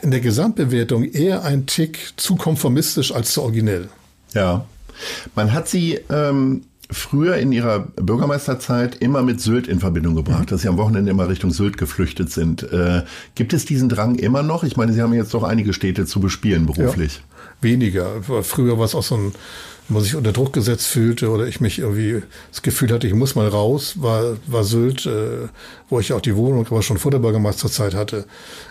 [0.03, 3.89] in der Gesamtbewertung eher ein Tick zu konformistisch als zu originell.
[4.33, 4.64] Ja.
[5.35, 10.62] Man hat sie ähm, früher in ihrer Bürgermeisterzeit immer mit Sylt in Verbindung gebracht, dass
[10.62, 12.62] sie am Wochenende immer Richtung Sylt geflüchtet sind.
[12.62, 13.03] Äh,
[13.35, 14.64] gibt es diesen Drang immer noch?
[14.64, 17.22] Ich meine, Sie haben jetzt doch einige Städte zu bespielen beruflich.
[17.61, 18.22] Weniger.
[18.43, 19.33] Früher war es auch so ein,
[19.89, 23.14] wenn man sich unter Druck gesetzt fühlte oder ich mich irgendwie das Gefühl hatte, ich
[23.14, 25.49] muss mal raus, war, war Sylt, äh,
[25.89, 28.24] wo ich auch die Wohnung aber schon vor der Bürgermeisterzeit hatte,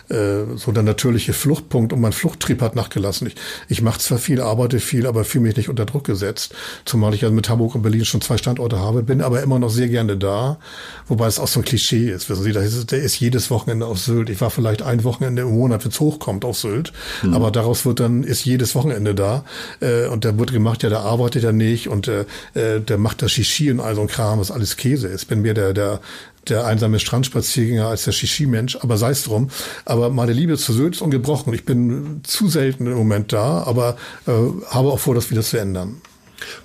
[0.08, 3.28] äh, so der natürliche Fluchtpunkt und mein Fluchttrieb hat nachgelassen.
[3.28, 3.36] Ich,
[3.68, 6.54] ich mache zwar viel, arbeite viel, aber fühle mich nicht unter Druck gesetzt,
[6.84, 9.70] zumal ich ja mit Hamburg und Berlin schon zwei Standorte habe, bin aber immer noch
[9.70, 10.58] sehr gerne da,
[11.06, 12.28] wobei es auch so ein Klischee ist.
[12.30, 14.30] Wissen Sie, da ist, der ist jedes Wochenende auf Sylt.
[14.30, 16.92] Ich war vielleicht ein Wochenende im Monat, wenn es hochkommt, auf Sylt,
[17.32, 19.44] aber daraus wird dann, ist jedes Wochenende da
[19.80, 22.24] äh, und der wird gemacht, ja, der arbeitet ja nicht und äh,
[22.54, 25.26] äh, der macht das Shishi und all so ein Kram, was alles Käse ist.
[25.26, 26.00] Bin mir der, der
[26.48, 29.48] der einsame Strandspaziergänger als der Shishi-Mensch, aber sei es drum.
[29.84, 31.52] Aber meine Liebe zu Sylt ist ungebrochen.
[31.54, 33.96] Ich bin zu selten im Moment da, aber
[34.26, 34.32] äh,
[34.68, 36.00] habe auch vor, das wieder zu ändern.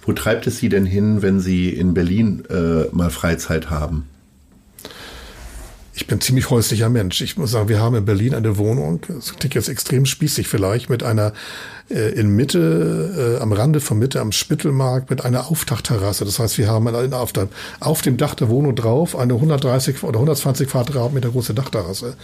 [0.02, 4.08] Wo treibt es Sie denn hin, wenn Sie in Berlin äh, mal Freizeit haben?
[5.94, 7.22] Ich bin ziemlich häuslicher Mensch.
[7.22, 10.90] Ich muss sagen, wir haben in Berlin eine Wohnung, das klingt jetzt extrem spießig vielleicht,
[10.90, 11.34] mit einer
[11.90, 16.26] äh, in Mitte, äh, am Rande von Mitte, am Spittelmarkt, mit einer Aufdachterrasse.
[16.26, 17.48] Das heißt, wir haben eine, auf, der,
[17.80, 22.16] auf dem Dach der Wohnung drauf eine 130 oder 120 Quadratmeter große Dachterrasse.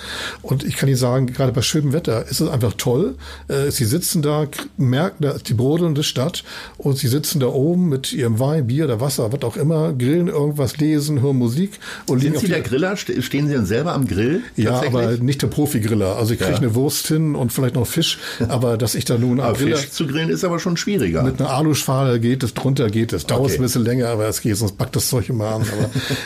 [0.42, 3.16] Und ich kann Ihnen sagen, gerade bei schönem Wetter ist es einfach toll.
[3.48, 4.46] Äh, Sie sitzen da,
[4.78, 6.44] merken, da ist die brodelnde Stadt
[6.78, 10.28] und Sie sitzen da oben mit Ihrem Wein, Bier oder Wasser, was auch immer, grillen
[10.28, 12.98] irgendwas, lesen, hören Musik und Sind Sie der Griller?
[12.98, 14.42] Ste- Stehen Sie dann selber am Grill?
[14.56, 16.16] ja, aber nicht der Profi-Griller.
[16.18, 16.58] Also ich kriege Ja.
[16.58, 19.92] eine Wurst hin und vielleicht noch Fisch, aber dass ich da nun Aber Griller Fisch
[19.92, 21.24] zu grillen ist aber schon schwieriger.
[21.24, 23.26] mit einer Aluschale geht es, drunter geht es.
[23.26, 23.56] Dauert Okay.
[23.56, 25.66] ein bisschen länger, aber es geht, sonst backt das Zeug immer an.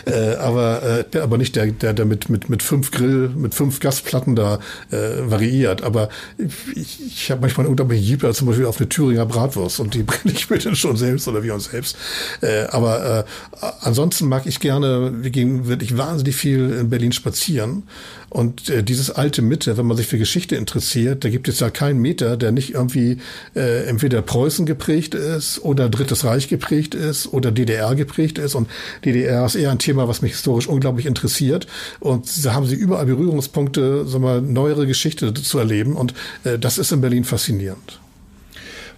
[0.05, 3.55] Aber, äh, aber, äh, aber nicht der, der, der mit, mit, mit fünf Grill, mit
[3.55, 4.59] fünf Gasplatten da
[4.91, 5.81] äh, variiert.
[5.83, 6.09] Aber
[6.75, 10.03] ich, ich habe manchmal einen unglaublichen Jeeper, zum Beispiel auf eine Thüringer Bratwurst und die
[10.03, 11.97] bringe ich mir dann schon selbst oder wir uns selbst.
[12.41, 13.25] Äh, aber
[13.61, 17.83] äh, ansonsten mag ich gerne, wir gehen wirklich wahnsinnig viel in Berlin spazieren.
[18.29, 21.69] Und äh, dieses alte Mitte, wenn man sich für Geschichte interessiert, da gibt es ja
[21.69, 23.19] keinen Meter, der nicht irgendwie
[23.55, 28.55] äh, entweder Preußen geprägt ist oder Drittes Reich geprägt ist oder DDR geprägt ist.
[28.55, 28.69] Und
[29.05, 31.67] DDR ist eher ein Thema, was mich historisch unglaublich interessiert.
[31.99, 35.95] Und da haben sie überall Berührungspunkte, sagen wir, neuere Geschichte zu erleben.
[35.95, 36.13] Und
[36.43, 37.99] äh, das ist in Berlin faszinierend.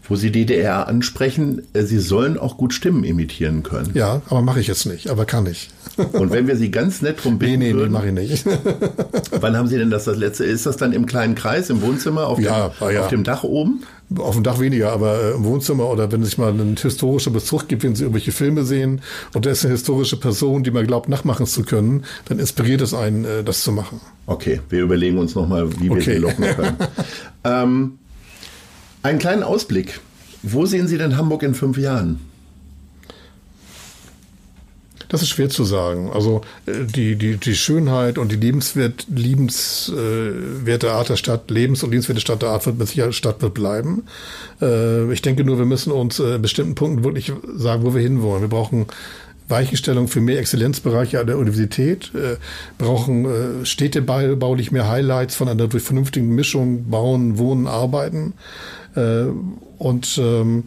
[0.10, 3.91] Wo Sie DDR ansprechen, äh, Sie sollen auch gut Stimmen imitieren können.
[3.93, 5.70] Ja, aber mache ich jetzt nicht, aber kann ich.
[6.14, 8.45] Und wenn wir Sie ganz nett drum Nee, bitten nee, nee, würden, mache ich nicht.
[9.39, 10.43] wann haben Sie denn das das letzte?
[10.45, 13.01] Ist das dann im kleinen Kreis, im Wohnzimmer, auf, Ja, dem, ah, ja.
[13.01, 13.84] auf dem Dach oben?
[14.18, 17.68] Auf dem Dach weniger, aber äh, im Wohnzimmer oder wenn sich mal ein historischer Bezug
[17.68, 19.01] gibt, wenn Sie irgendwelche Filme sehen
[19.36, 22.95] und da ist eine historische Person, die man glaubt, nachmachen zu können, dann inspiriert es
[22.95, 24.01] einen, äh, das zu machen.
[24.26, 26.14] Okay, wir überlegen uns nochmal, wie wir Okay.
[26.16, 26.78] Sie locken können.
[27.43, 27.99] ähm,
[29.04, 30.00] einen kleinen Ausblick.
[30.43, 32.20] Wo sehen Sie denn Hamburg in fünf Jahren?
[35.10, 36.12] Das ist schwer zu sagen.
[36.14, 41.89] Also äh, die, die, die Schönheit und die lebenswert, liebenswerte Art der Stadt, lebens- und
[41.89, 44.04] liebenswerte Stadt der Art wird mit Sicherheit Stadt wird bleiben.
[44.62, 48.02] Äh, Ich denke nur, wir müssen uns äh, in bestimmten Punkten wirklich sagen, wo wir
[48.02, 48.41] hinwollen.
[48.43, 48.86] Wir brauchen
[49.47, 52.38] Weichenstellung für mehr Exzellenzbereiche an der Universität, äh,
[52.78, 58.34] brauchen äh, städtebaulich mehr Highlights von einer durch vernünftigen Mischung bauen, wohnen, arbeiten.
[58.96, 59.26] Äh,
[59.78, 60.66] und ähm,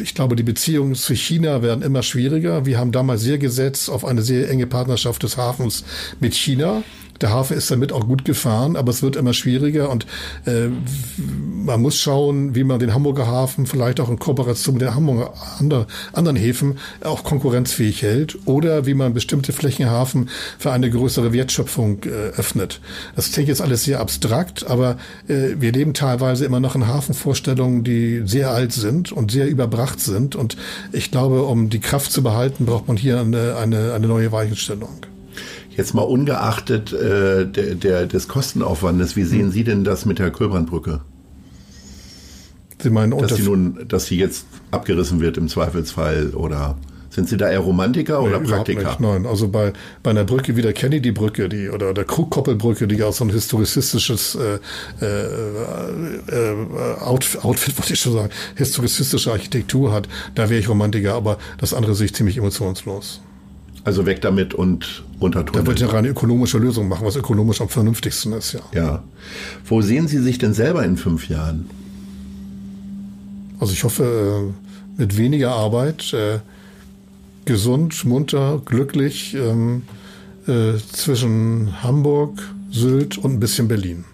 [0.00, 2.66] ich glaube, die Beziehungen zu China werden immer schwieriger.
[2.66, 5.84] Wir haben damals sehr gesetzt auf eine sehr enge Partnerschaft des Hafens
[6.20, 6.82] mit China.
[7.20, 10.06] Der Hafen ist damit auch gut gefahren, aber es wird immer schwieriger und
[10.46, 10.68] äh,
[11.16, 15.32] man muss schauen, wie man den Hamburger Hafen vielleicht auch in Kooperation mit den Hamburger
[15.58, 22.02] andre, anderen Häfen auch konkurrenzfähig hält oder wie man bestimmte Flächenhafen für eine größere Wertschöpfung
[22.04, 22.80] äh, öffnet.
[23.16, 24.98] Das klingt jetzt alles sehr abstrakt, aber
[25.28, 30.00] äh, wir leben teilweise immer noch in Hafenvorstellungen, die sehr alt sind und sehr überbracht
[30.00, 30.56] sind und
[30.92, 35.13] ich glaube, um die Kraft zu behalten, braucht man hier eine, eine, eine neue Weichenstellung.
[35.76, 39.50] Jetzt mal ungeachtet äh, der, der, des Kostenaufwandes, wie sehen hm.
[39.50, 41.00] Sie denn das mit der Kölbrandbrücke?
[42.82, 46.76] Sie meinen, dass sie nun, dass sie jetzt abgerissen wird im Zweifelsfall oder
[47.14, 48.88] sind Sie da eher Romantiker nee, oder Praktiker?
[48.88, 49.72] Nicht, nein, also bei,
[50.02, 54.34] bei einer Brücke wie der Kennedy-Brücke die, oder der Krugkoppelbrücke, die auch so ein historizistisches
[54.34, 54.58] äh,
[55.00, 55.06] äh,
[56.26, 61.38] äh, Outfit, Outfit, wollte ich schon sagen, historizistische Architektur hat, da wäre ich Romantiker, aber
[61.58, 63.20] das andere sehe ich ziemlich emotionslos.
[63.82, 65.54] Also weg damit und untertun.
[65.54, 68.60] Da wird ja eine ökonomische Lösung machen, was ökonomisch am vernünftigsten ist, ja.
[68.72, 69.04] Ja.
[69.66, 71.68] Wo sehen Sie sich denn selber in fünf Jahren?
[73.58, 76.38] Also ich hoffe, äh, mit weniger Arbeit, äh,
[77.44, 79.82] gesund, munter, glücklich ähm,
[80.46, 84.04] äh, zwischen Hamburg, Sylt und ein bisschen Berlin.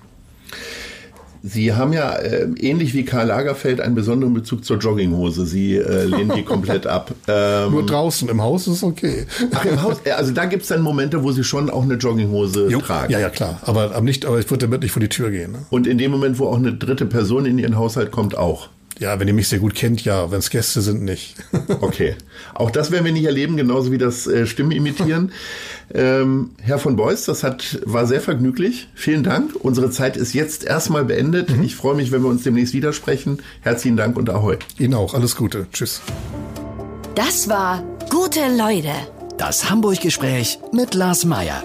[1.43, 5.47] Sie haben ja äh, ähnlich wie Karl Lagerfeld einen besonderen Bezug zur Jogginghose.
[5.47, 7.13] Sie äh, lehnen die komplett ab.
[7.29, 9.27] Ähm, Nur draußen, im Haus ist okay.
[9.53, 12.69] Ach, im Haus, also da gibt es dann Momente, wo Sie schon auch eine Jogginghose
[12.69, 13.13] jo, tragen.
[13.13, 13.61] Ja, ja, klar.
[13.63, 15.53] Aber, aber, nicht, aber ich würde damit nicht vor die Tür gehen.
[15.53, 15.59] Ne?
[15.71, 18.69] Und in dem Moment, wo auch eine dritte Person in Ihren Haushalt kommt, auch.
[19.01, 20.31] Ja, wenn ihr mich sehr gut kennt, ja.
[20.31, 21.35] Wenn es Gäste sind, nicht.
[21.81, 22.17] okay.
[22.55, 25.33] Auch das werden wir nicht erleben, genauso wie das äh, Stimmen imitieren.
[25.95, 28.89] ähm, Herr von Beuys, das hat, war sehr vergnüglich.
[28.95, 29.55] Vielen Dank.
[29.59, 31.49] Unsere Zeit ist jetzt erstmal beendet.
[31.49, 31.63] Mhm.
[31.63, 33.39] Ich freue mich, wenn wir uns demnächst widersprechen.
[33.63, 34.59] Herzlichen Dank und Ahoi.
[34.79, 35.15] Ihnen auch.
[35.15, 35.67] Alles Gute.
[35.73, 36.03] Tschüss.
[37.15, 38.93] Das war Gute Leute.
[39.39, 41.65] Das Hamburg-Gespräch mit Lars Meier.